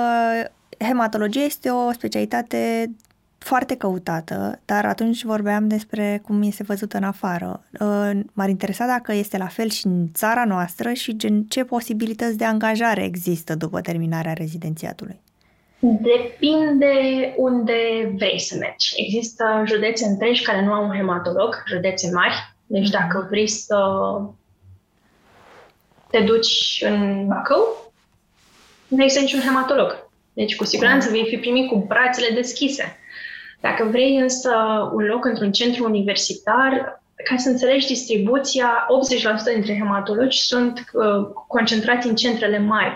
hematologia 0.86 1.44
este 1.44 1.70
o 1.70 1.92
specialitate 1.92 2.92
foarte 3.38 3.76
căutată, 3.76 4.60
dar 4.66 4.86
atunci 4.86 5.24
vorbeam 5.24 5.68
despre 5.68 6.22
cum 6.24 6.42
este 6.44 6.64
văzută 6.64 6.98
în 6.98 7.04
afară. 7.04 7.64
Uh, 7.80 8.20
m-ar 8.34 8.50
interesa 8.50 8.86
dacă 8.86 9.14
este 9.14 9.38
la 9.38 9.48
fel 9.48 9.70
și 9.70 9.86
în 9.86 10.08
țara 10.14 10.46
noastră 10.46 10.94
și 10.94 11.18
gen 11.18 11.44
ce 11.44 11.64
posibilități 11.64 12.38
de 12.38 12.46
angajare 12.46 13.04
există 13.04 13.56
după 13.56 13.82
terminarea 13.82 14.34
rezidențiatului. 14.34 15.20
Depinde 15.80 17.34
unde 17.36 17.74
vrei 18.16 18.40
să 18.40 18.56
mergi. 18.60 18.94
Există 18.96 19.64
județe 19.66 20.06
întregi 20.06 20.44
care 20.44 20.66
nu 20.66 20.74
au 20.74 20.84
un 20.84 20.96
hematolog, 20.96 21.64
județe 21.68 22.10
mari. 22.14 22.56
Deci 22.66 22.90
dacă 22.90 23.18
mhm. 23.18 23.28
vrei 23.28 23.48
să 23.48 23.78
te 26.10 26.20
duci 26.20 26.84
în 26.86 27.28
Bacău, 27.28 27.92
nu 28.88 29.04
există 29.04 29.24
niciun 29.24 29.40
hematolog. 29.40 30.10
Deci 30.34 30.56
cu 30.56 30.64
siguranță 30.64 31.10
vei 31.10 31.26
fi 31.28 31.38
primit 31.38 31.70
cu 31.70 31.86
brațele 31.88 32.36
deschise. 32.36 32.98
Dacă 33.62 33.84
vrei 33.84 34.18
însă 34.18 34.52
un 34.94 35.04
loc 35.04 35.26
într-un 35.26 35.52
centru 35.52 35.84
universitar, 35.84 37.02
ca 37.24 37.36
să 37.38 37.50
înțelegi 37.50 37.88
distribuția, 37.88 38.88
80% 39.52 39.54
dintre 39.54 39.78
hematologi 39.78 40.42
sunt 40.42 40.84
uh, 40.94 41.28
concentrați 41.48 42.08
în 42.08 42.16
centrele 42.16 42.60
mari. 42.60 42.96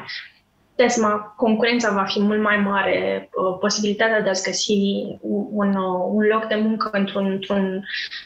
Desma, 0.76 1.34
concurența 1.38 1.91
va 1.91 2.04
fi 2.04 2.21
mult 2.21 2.41
mai 2.41 2.58
mare, 2.58 3.30
uh, 3.34 3.58
posibilitatea 3.60 4.21
de 4.21 4.30
a-ți 4.30 4.43
găsi 4.43 4.74
un, 5.52 5.76
uh, 5.76 6.10
un 6.12 6.24
loc 6.24 6.47
de 6.47 6.56
muncă 6.56 6.89
într-un, 6.91 7.26
într-un 7.32 7.86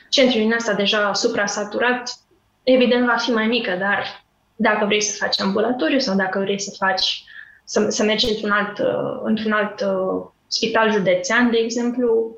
centru 0.10 0.38
din 0.38 0.54
asta 0.54 0.74
deja 0.74 1.14
supra-saturat, 1.14 2.20
evident 2.64 3.06
va 3.06 3.16
fi 3.18 3.32
mai 3.32 3.48
mică, 3.48 3.76
dar 3.80 4.24
dacă 4.56 4.86
vrei 4.86 5.02
să 5.02 5.24
faci 5.26 5.40
ambulatoriu 5.40 6.00
sau 6.00 6.16
dacă 6.16 6.40
vrei 6.40 6.60
să 6.60 6.76
faci 6.78 7.24
să, 7.64 7.90
să 7.90 8.04
mergi 8.04 8.30
într-un 8.30 8.52
alt, 8.52 8.80
uh, 8.80 9.20
într-un 9.24 9.52
alt 9.52 9.82
uh, 9.82 10.26
spital 10.56 10.92
județean, 10.92 11.52
de 11.52 11.58
exemplu, 11.58 12.36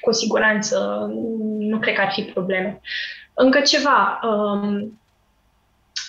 cu 0.00 0.12
siguranță 0.12 1.06
nu 1.58 1.78
cred 1.78 1.94
că 1.94 2.00
ar 2.00 2.12
fi 2.12 2.22
probleme. 2.22 2.80
Încă 3.34 3.60
ceva, 3.60 4.20
um, 4.22 5.00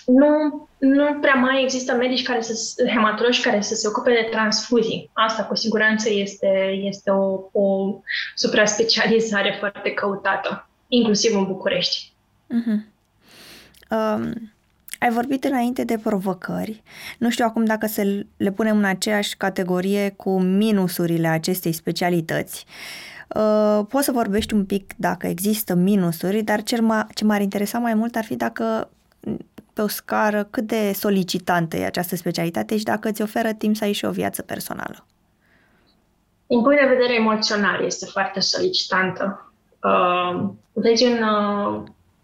nu, 0.06 0.68
nu 0.78 1.18
prea 1.20 1.34
mai 1.34 1.62
există 1.62 1.94
medici 1.94 2.22
care 2.22 2.40
să, 2.40 2.84
hematologi 2.86 3.40
care 3.40 3.60
să 3.60 3.74
se 3.74 3.88
ocupe 3.88 4.10
de 4.10 4.28
transfuzii. 4.30 5.10
Asta 5.12 5.44
cu 5.44 5.54
siguranță 5.54 6.10
este, 6.10 6.80
este 6.82 7.10
o, 7.10 7.40
o 7.52 7.94
supra-specializare 8.34 9.56
foarte 9.60 9.90
căutată, 9.90 10.68
inclusiv 10.88 11.36
în 11.36 11.44
București. 11.44 12.12
Uh-huh. 12.46 12.90
Um, 13.90 14.52
ai 15.02 15.10
vorbit 15.10 15.44
înainte 15.44 15.84
de 15.84 15.98
provocări. 16.02 16.82
Nu 17.18 17.30
știu 17.30 17.44
acum 17.48 17.64
dacă 17.64 17.86
să 17.86 18.24
le 18.36 18.50
punem 18.50 18.76
în 18.76 18.84
aceeași 18.84 19.36
categorie 19.36 20.10
cu 20.16 20.40
minusurile 20.40 21.28
acestei 21.28 21.72
specialități. 21.72 22.66
Uh, 23.36 23.80
poți 23.88 24.04
să 24.04 24.12
vorbești 24.12 24.54
un 24.54 24.64
pic 24.64 24.92
dacă 24.96 25.26
există 25.26 25.74
minusuri, 25.74 26.42
dar 26.42 26.62
ce, 26.62 26.76
m- 26.76 27.14
ce 27.14 27.24
m-ar 27.24 27.40
interesa 27.40 27.78
mai 27.78 27.94
mult 27.94 28.16
ar 28.16 28.24
fi 28.24 28.36
dacă 28.36 28.90
pe 29.72 29.82
o 29.82 29.88
scară 29.88 30.44
cât 30.50 30.66
de 30.66 30.92
solicitantă 30.94 31.76
e 31.76 31.84
această 31.84 32.16
specialitate 32.16 32.76
și 32.76 32.84
dacă 32.84 33.08
îți 33.08 33.22
oferă 33.22 33.52
timp 33.52 33.76
să 33.76 33.84
ai 33.84 33.92
și 33.92 34.04
o 34.04 34.10
viață 34.10 34.42
personală. 34.42 35.06
Din 36.46 36.62
punct 36.62 36.80
de 36.80 36.86
vedere 36.88 37.14
emoțional 37.14 37.84
este 37.84 38.06
foarte 38.06 38.40
solicitantă. 38.40 39.52
Uh, 39.82 40.50
vezi 40.72 41.04
un, 41.04 41.22
uh, 41.22 41.82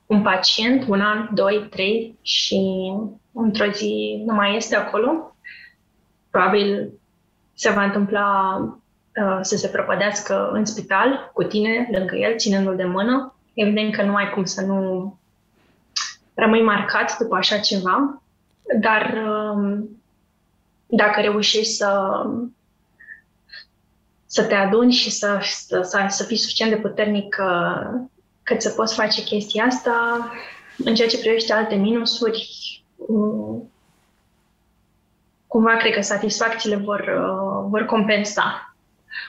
un 0.08 0.22
pacient, 0.22 0.88
un 0.88 1.00
an, 1.00 1.28
doi, 1.34 1.66
trei 1.70 2.18
și 2.22 2.92
într-o 3.32 3.70
zi 3.70 4.22
nu 4.26 4.34
mai 4.34 4.56
este 4.56 4.76
acolo, 4.76 5.36
probabil 6.30 6.90
se 7.54 7.70
va 7.70 7.84
întâmpla 7.84 8.56
uh, 8.58 9.38
să 9.40 9.56
se 9.56 9.68
prăpădească 9.68 10.50
în 10.52 10.64
spital 10.64 11.30
cu 11.34 11.42
tine, 11.42 11.88
lângă 11.92 12.16
el, 12.16 12.36
ținându-l 12.36 12.76
de 12.76 12.84
mână. 12.84 13.34
Evident 13.54 13.94
că 13.94 14.02
nu 14.02 14.14
ai 14.14 14.30
cum 14.30 14.44
să 14.44 14.62
nu 14.62 15.18
rămâi 16.34 16.62
marcat 16.62 17.18
după 17.18 17.36
așa 17.36 17.58
ceva, 17.58 18.22
dar 18.80 19.24
uh, 19.26 19.78
dacă 20.86 21.20
reușești 21.20 21.72
să 21.72 22.22
să 24.30 24.44
te 24.44 24.54
aduni 24.54 24.92
și 24.92 25.10
să, 25.10 25.38
să, 25.42 25.82
să, 25.82 26.04
să 26.08 26.24
fii 26.24 26.36
suficient 26.36 26.70
de 26.70 26.76
puternic 26.76 27.36
uh, 27.40 28.00
cât 28.48 28.62
să 28.62 28.70
poți 28.70 28.94
face 28.94 29.22
chestia 29.22 29.64
asta. 29.64 30.28
În 30.84 30.94
ceea 30.94 31.08
ce 31.08 31.18
privește 31.18 31.52
alte 31.52 31.74
minusuri, 31.74 32.48
mm, 33.08 33.70
cumva 35.46 35.76
cred 35.76 35.92
că 35.92 36.00
satisfacțiile 36.00 36.76
vor, 36.76 37.00
uh, 37.00 37.68
vor 37.70 37.84
compensa. 37.84 38.76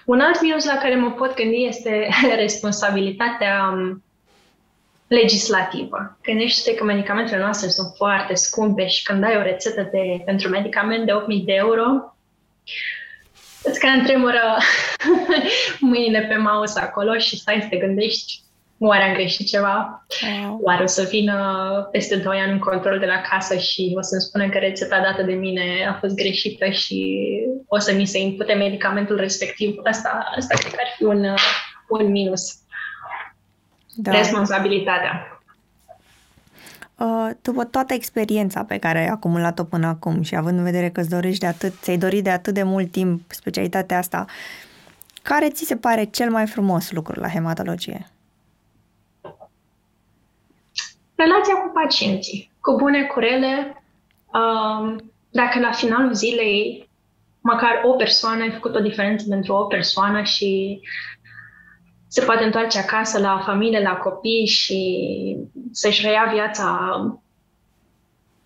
Un 0.05 0.19
alt 0.19 0.41
minus 0.41 0.65
la 0.65 0.77
care 0.77 0.95
mă 0.95 1.11
pot 1.11 1.35
gândi 1.35 1.65
este 1.65 2.09
responsabilitatea 2.45 3.73
um, 3.73 4.03
legislativă. 5.07 6.17
Gândește 6.23 6.75
că 6.75 6.83
medicamentele 6.83 7.41
noastre 7.41 7.69
sunt 7.69 7.93
foarte 7.95 8.33
scumpe 8.33 8.87
și 8.87 9.03
când 9.03 9.23
ai 9.23 9.37
o 9.37 9.41
rețetă 9.41 9.89
de, 9.91 10.21
pentru 10.25 10.49
medicament 10.49 11.05
de 11.05 11.11
8.000 11.11 11.45
de 11.45 11.53
euro, 11.53 12.15
îți 13.63 13.79
cam 13.79 14.03
tremură 14.03 14.57
mâinile 15.79 16.21
pe 16.21 16.37
mouse 16.37 16.79
acolo 16.79 17.17
și 17.17 17.39
stai 17.39 17.59
să 17.61 17.67
te 17.69 17.77
gândești 17.77 18.47
oare 18.79 19.03
am 19.03 19.13
greșit 19.13 19.47
ceva? 19.47 20.05
Wow. 20.41 20.59
Oare 20.61 20.83
o 20.83 20.85
să 20.87 21.07
vină 21.09 21.89
peste 21.91 22.15
2 22.15 22.37
ani 22.37 22.51
un 22.51 22.59
control 22.59 22.99
de 22.99 23.05
la 23.05 23.21
casă 23.29 23.57
și 23.57 23.93
o 23.97 24.01
să-mi 24.01 24.21
spună 24.21 24.49
că 24.49 24.57
rețeta 24.57 25.01
dată 25.01 25.23
de 25.23 25.33
mine 25.33 25.61
a 25.89 25.97
fost 25.99 26.15
greșită 26.15 26.69
și 26.69 27.29
o 27.67 27.79
să 27.79 27.93
mi 27.93 28.05
se 28.05 28.19
impute 28.19 28.53
medicamentul 28.53 29.15
respectiv? 29.15 29.75
Asta, 29.83 30.23
asta 30.37 30.55
cred 30.57 30.71
că 30.71 30.79
ar 30.79 30.93
fi 30.97 31.03
un, 31.03 31.25
un 31.89 32.11
minus. 32.11 32.57
Da. 33.95 34.11
Responsabilitatea. 34.11 35.41
uh, 36.97 37.29
după 37.41 37.63
toată 37.63 37.93
experiența 37.93 38.63
pe 38.63 38.77
care 38.77 38.99
ai 38.99 39.07
acumulat-o 39.07 39.63
până 39.63 39.87
acum 39.87 40.21
și 40.21 40.35
având 40.35 40.57
în 40.57 40.63
vedere 40.63 40.89
că 40.89 40.99
îți 40.99 41.09
dorești 41.09 41.39
de 41.39 41.45
atât, 41.45 41.73
ți-ai 41.81 41.97
dorit 41.97 42.23
de 42.23 42.29
atât 42.29 42.53
de 42.53 42.63
mult 42.63 42.91
timp 42.91 43.21
specialitatea 43.31 43.97
asta, 43.97 44.25
care 45.21 45.49
ți 45.49 45.65
se 45.65 45.75
pare 45.75 46.03
cel 46.03 46.29
mai 46.29 46.47
frumos 46.47 46.91
lucru 46.91 47.19
la 47.19 47.29
hematologie? 47.29 48.07
Relația 51.23 51.55
cu 51.55 51.71
pacienții, 51.73 52.51
cu 52.61 52.75
bune, 52.75 53.03
cu 53.03 53.19
rele. 53.19 53.83
Um, 54.33 55.11
dacă 55.29 55.59
la 55.59 55.71
finalul 55.71 56.13
zilei 56.13 56.89
măcar 57.41 57.81
o 57.83 57.91
persoană 57.91 58.41
ai 58.41 58.51
făcut 58.51 58.75
o 58.75 58.79
diferență 58.79 59.25
pentru 59.29 59.53
o 59.53 59.63
persoană 59.63 60.21
și 60.21 60.79
se 62.07 62.25
poate 62.25 62.43
întoarce 62.43 62.79
acasă 62.79 63.19
la 63.19 63.41
familie, 63.45 63.81
la 63.81 63.95
copii 63.95 64.45
și 64.45 64.81
să-și 65.71 66.05
reia 66.05 66.29
viața 66.33 66.99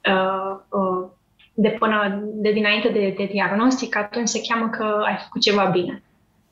uh, 0.09 0.57
uh, 0.69 1.09
de 1.53 1.69
până 1.69 2.21
de 2.23 2.51
dinainte 2.51 2.89
de, 2.89 3.13
de 3.17 3.25
diagnostic, 3.25 3.95
atunci 3.95 4.27
se 4.27 4.41
cheamă 4.47 4.69
că 4.69 5.01
ai 5.05 5.17
făcut 5.23 5.41
ceva 5.41 5.65
bine. 5.65 6.03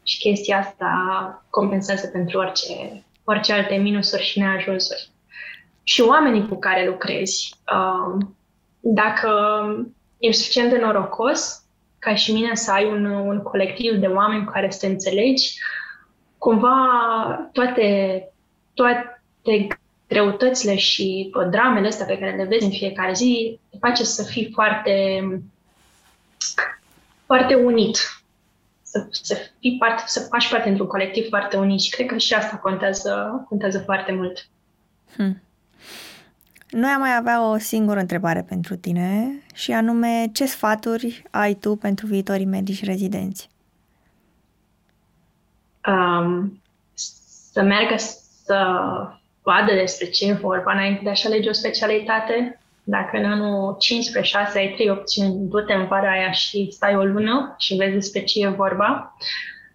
Și 0.04 0.18
chestia 0.18 0.58
asta 0.58 1.46
compensează 1.50 2.08
pentru 2.08 2.38
orice, 2.38 3.04
orice 3.24 3.54
alte 3.54 3.76
minusuri 3.76 4.24
și 4.24 4.40
neajunsuri. 4.40 5.10
Și 5.84 6.02
oamenii 6.02 6.48
cu 6.48 6.56
care 6.56 6.88
lucrezi, 6.88 7.56
uh, 7.74 8.26
dacă 8.80 9.30
ești 10.18 10.42
suficient 10.42 10.70
de 10.70 10.78
norocos, 10.78 11.64
ca 12.00 12.16
și 12.16 12.34
mine 12.34 12.56
să 12.56 12.72
ai 12.72 12.86
un, 12.86 13.06
un 13.06 13.42
colectiv 13.42 13.94
de 13.94 14.08
oameni 14.08 14.46
cu 14.46 14.52
care 14.52 14.70
să 14.70 14.80
te 14.80 14.88
înțelegi, 14.88 15.54
cumva 16.38 16.76
toate, 17.52 18.24
toate 18.74 19.24
greutățile 20.08 20.76
și 20.76 21.32
dramele 21.50 21.88
astea 21.88 22.06
pe 22.06 22.18
care 22.18 22.36
le 22.36 22.44
vezi 22.44 22.66
în 22.66 22.72
fiecare 22.72 23.14
zi 23.14 23.60
te 23.70 23.78
face 23.80 24.04
să 24.04 24.24
fii 24.24 24.52
foarte, 24.54 25.22
foarte 27.26 27.56
unit. 27.56 27.98
Să, 28.82 29.08
să 29.12 29.38
fii 29.60 29.78
parte, 29.80 30.04
să 30.06 30.20
faci 30.20 30.50
parte 30.50 30.70
într-un 30.70 30.88
colectiv 30.88 31.28
foarte 31.28 31.58
unit 31.58 31.80
și 31.80 31.90
cred 31.90 32.08
că 32.08 32.18
și 32.18 32.34
asta 32.34 32.58
contează, 32.58 33.46
contează 33.50 33.80
foarte 33.80 34.12
mult. 34.12 34.48
Hmm. 35.16 35.42
Noi 36.72 36.90
am 36.90 37.00
mai 37.00 37.16
avea 37.16 37.50
o 37.50 37.58
singură 37.58 38.00
întrebare 38.00 38.46
pentru 38.50 38.76
tine 38.76 39.42
și 39.54 39.72
anume 39.72 40.30
ce 40.34 40.46
sfaturi 40.46 41.24
ai 41.32 41.54
tu 41.54 41.76
pentru 41.76 42.06
viitorii 42.06 42.46
medici 42.46 42.86
rezidenți? 42.86 43.50
Um, 45.88 46.62
să 47.52 47.62
meargă 47.62 47.96
să 47.98 48.66
vadă 49.44 49.74
despre 49.74 50.06
ce 50.06 50.28
e 50.28 50.34
vorba 50.34 50.72
înainte 50.72 51.04
de 51.04 51.10
a-și 51.10 51.28
alege 51.28 51.50
o 51.50 51.54
specialitate. 51.54 52.60
Dacă 52.84 53.18
în 53.18 53.26
anul 53.26 53.78
15-6 54.52 54.54
ai 54.56 54.72
trei 54.74 54.90
opțiuni, 54.90 55.48
du-te 55.50 55.74
în 55.74 55.88
vara 55.88 56.12
aia 56.12 56.32
și 56.32 56.68
stai 56.72 56.96
o 56.96 57.04
lună 57.04 57.56
și 57.58 57.76
vezi 57.76 57.94
despre 57.94 58.24
ce 58.24 58.46
e 58.46 58.48
vorba. 58.48 59.16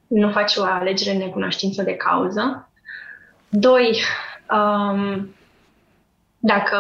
Nu 0.07 0.31
faci 0.31 0.57
o 0.57 0.63
alegere 0.63 1.11
în 1.11 1.19
necunoștință 1.19 1.83
de 1.83 1.95
cauză. 1.95 2.71
Doi, 3.49 4.03
um, 4.51 5.35
dacă 6.47 6.77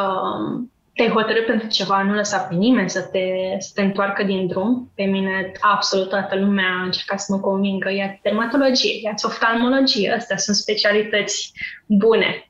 te-ai 0.94 1.08
hotărât 1.08 1.46
pentru 1.46 1.68
ceva, 1.68 2.02
nu 2.02 2.14
lăsa 2.14 2.38
pe 2.38 2.54
nimeni 2.54 2.90
să 2.90 3.02
te, 3.02 3.20
să 3.58 3.70
te 3.74 3.82
întoarcă 3.82 4.22
din 4.22 4.46
drum. 4.46 4.90
Pe 4.94 5.04
mine 5.04 5.52
absolut 5.60 6.08
toată 6.08 6.36
lumea 6.36 6.78
a 6.80 6.84
încercat 6.84 7.20
să 7.20 7.32
mă 7.32 7.40
convingă, 7.40 7.90
ia 7.90 8.18
dermatologie, 8.22 9.00
ia 9.02 9.14
oftalmologie, 9.22 10.12
astea 10.12 10.36
sunt 10.36 10.56
specialități 10.56 11.52
bune. 11.86 12.48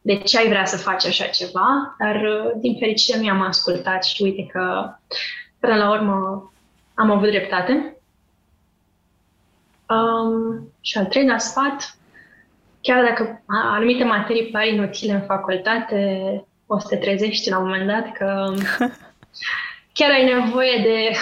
De 0.00 0.16
ce 0.16 0.38
ai 0.38 0.48
vrea 0.48 0.64
să 0.64 0.76
faci 0.76 1.06
așa 1.06 1.24
ceva? 1.24 1.96
Dar, 1.98 2.22
din 2.60 2.76
fericire, 2.78 3.18
mi-am 3.18 3.40
ascultat 3.40 4.04
și 4.04 4.22
uite 4.22 4.46
că, 4.52 4.94
până 5.60 5.74
la 5.74 5.90
urmă, 5.90 6.50
am 6.94 7.10
avut 7.10 7.28
dreptate. 7.28 7.96
Um, 9.88 10.72
și 10.80 10.98
al 10.98 11.06
treilea 11.06 11.38
sfat, 11.38 11.98
chiar 12.80 13.04
dacă 13.04 13.42
anumite 13.46 14.04
materii 14.04 14.50
pare 14.50 14.68
inutile 14.68 15.12
în 15.12 15.22
facultate, 15.22 16.44
o 16.66 16.78
să 16.78 16.86
te 16.88 16.96
trezești 16.96 17.50
la 17.50 17.58
un 17.58 17.64
moment 17.64 17.86
dat 17.86 18.12
că 18.12 18.54
chiar 19.96 20.10
ai 20.10 20.24
nevoie 20.24 20.82
de 20.82 21.16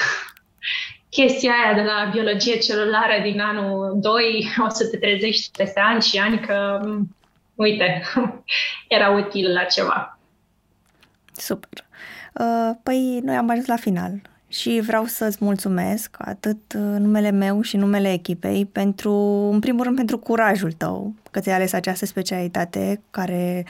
chestia 1.09 1.53
aia 1.53 1.75
de 1.75 1.83
la 1.83 2.11
biologie 2.13 2.59
celulară 2.59 3.23
din 3.23 3.41
anul 3.41 3.99
2, 4.01 4.49
o 4.67 4.69
să 4.69 4.89
te 4.89 4.97
trezești 4.97 5.57
peste 5.57 5.81
ani 5.81 6.03
și 6.03 6.19
ani 6.19 6.39
că, 6.39 6.81
uite, 7.55 8.03
era 8.89 9.11
util 9.11 9.53
la 9.53 9.63
ceva. 9.63 10.19
Super. 11.33 11.85
Uh, 12.33 12.71
păi, 12.83 13.21
noi 13.23 13.37
am 13.37 13.51
ajuns 13.51 13.67
la 13.67 13.77
final 13.77 14.13
și 14.49 14.81
vreau 14.87 15.05
să-ți 15.05 15.37
mulțumesc 15.41 16.17
atât 16.19 16.73
numele 16.75 17.31
meu 17.31 17.61
și 17.61 17.77
numele 17.77 18.13
echipei 18.13 18.67
pentru, 18.67 19.13
în 19.53 19.61
primul 19.61 19.85
rând, 19.85 19.97
pentru 19.97 20.19
curajul 20.19 20.73
tău 20.73 21.15
că 21.31 21.41
ți-ai 21.41 21.55
ales 21.55 21.73
această 21.73 22.07
specialitate 22.07 23.01
care 23.11 23.67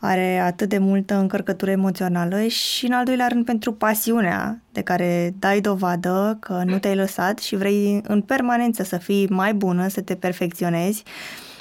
are 0.00 0.38
atât 0.38 0.68
de 0.68 0.78
multă 0.78 1.14
încărcătură 1.14 1.70
emoțională 1.70 2.46
și, 2.46 2.86
în 2.86 2.92
al 2.92 3.04
doilea 3.04 3.26
rând, 3.26 3.44
pentru 3.44 3.72
pasiunea 3.72 4.60
de 4.72 4.82
care 4.82 5.34
dai 5.38 5.60
dovadă 5.60 6.36
că 6.40 6.62
nu 6.66 6.78
te-ai 6.78 6.96
lăsat 6.96 7.38
și 7.38 7.56
vrei 7.56 8.00
în 8.06 8.20
permanență 8.20 8.82
să 8.82 8.96
fii 8.96 9.26
mai 9.30 9.54
bună, 9.54 9.88
să 9.88 10.00
te 10.00 10.14
perfecționezi 10.14 11.02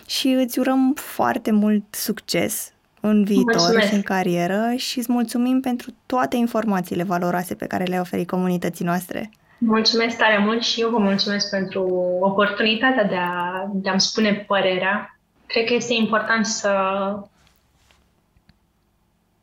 și 0.08 0.28
îți 0.28 0.60
urăm 0.60 0.94
foarte 0.96 1.52
mult 1.52 1.84
succes 1.90 2.72
în 3.00 3.24
viitor 3.24 3.56
mulțumesc. 3.56 3.88
și 3.88 3.94
în 3.94 4.02
carieră 4.02 4.74
și 4.76 4.98
îți 4.98 5.12
mulțumim 5.12 5.60
pentru 5.60 5.92
toate 6.06 6.36
informațiile 6.36 7.04
valoroase 7.04 7.56
pe 7.56 7.66
care 7.66 7.84
le 7.84 8.00
oferi 8.00 8.26
comunității 8.26 8.86
noastre. 8.86 9.30
Mulțumesc 9.58 10.18
tare 10.18 10.38
mult 10.38 10.64
și 10.64 10.82
eu 10.82 10.90
vă 10.90 10.98
mulțumesc 10.98 11.50
pentru 11.50 11.82
oportunitatea 12.22 13.04
de, 13.04 13.16
a, 13.16 13.70
de 13.74 13.90
a-mi 13.90 14.02
spune 14.02 14.46
părerea. 14.48 15.20
Cred 15.46 15.66
că 15.66 15.74
este 15.74 15.94
important 15.94 16.46
să 16.46 16.72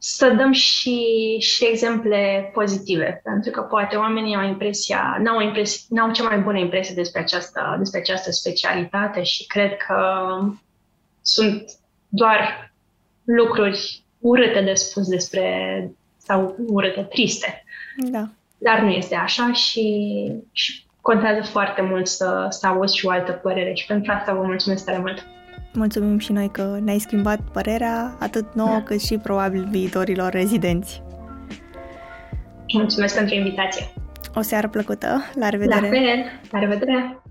să 0.07 0.29
dăm 0.29 0.53
și, 0.53 1.37
și 1.39 1.67
exemple 1.67 2.51
pozitive, 2.53 3.21
pentru 3.25 3.51
că 3.51 3.61
poate 3.61 3.97
oamenii 3.97 4.37
au 4.37 4.47
impresia, 4.47 5.17
n-au, 5.21 5.41
impresia, 5.41 5.87
n-au 5.89 6.13
cea 6.13 6.25
mai 6.25 6.39
bună 6.39 6.59
impresie 6.59 6.95
despre 6.95 7.21
această, 7.21 7.75
despre 7.79 8.01
această 8.01 8.31
specialitate 8.31 9.23
și 9.23 9.47
cred 9.47 9.77
că 9.77 9.97
sunt 11.23 11.65
doar 12.09 12.73
lucruri 13.25 14.03
urâte 14.19 14.61
de 14.61 14.75
spus 14.75 15.09
despre, 15.09 15.91
sau 16.17 16.57
urâte, 16.67 17.03
triste. 17.03 17.65
Da. 17.97 18.29
Dar 18.59 18.81
nu 18.81 18.91
este 18.91 19.15
așa 19.15 19.53
și, 19.53 20.31
și 20.53 20.87
contează 21.01 21.43
foarte 21.43 21.83
mult 21.83 22.07
să, 22.07 22.47
să 22.49 22.67
auzi 22.67 22.97
și 22.97 23.07
o 23.07 23.11
altă 23.11 23.33
părere 23.33 23.75
și 23.75 23.87
pentru 23.87 24.13
asta 24.13 24.35
vă 24.35 24.43
mulțumesc 24.43 24.85
tare 24.85 24.99
mult. 24.99 25.27
Mulțumim 25.75 26.19
și 26.19 26.33
noi 26.33 26.49
că 26.53 26.79
ne-ai 26.83 26.99
schimbat 26.99 27.41
părerea, 27.53 28.17
atât 28.19 28.55
nouă 28.55 28.69
da. 28.69 28.83
cât 28.83 29.03
și 29.03 29.19
probabil 29.19 29.67
viitorilor 29.71 30.33
rezidenți. 30.33 31.03
Mulțumesc 32.73 33.17
pentru 33.17 33.35
invitație. 33.35 33.87
O 34.35 34.41
seară 34.41 34.69
plăcută. 34.69 35.23
La 35.35 35.49
revedere! 35.49 35.81
La 35.81 35.89
fel! 35.89 36.25
La 36.51 36.59
revedere! 36.59 37.24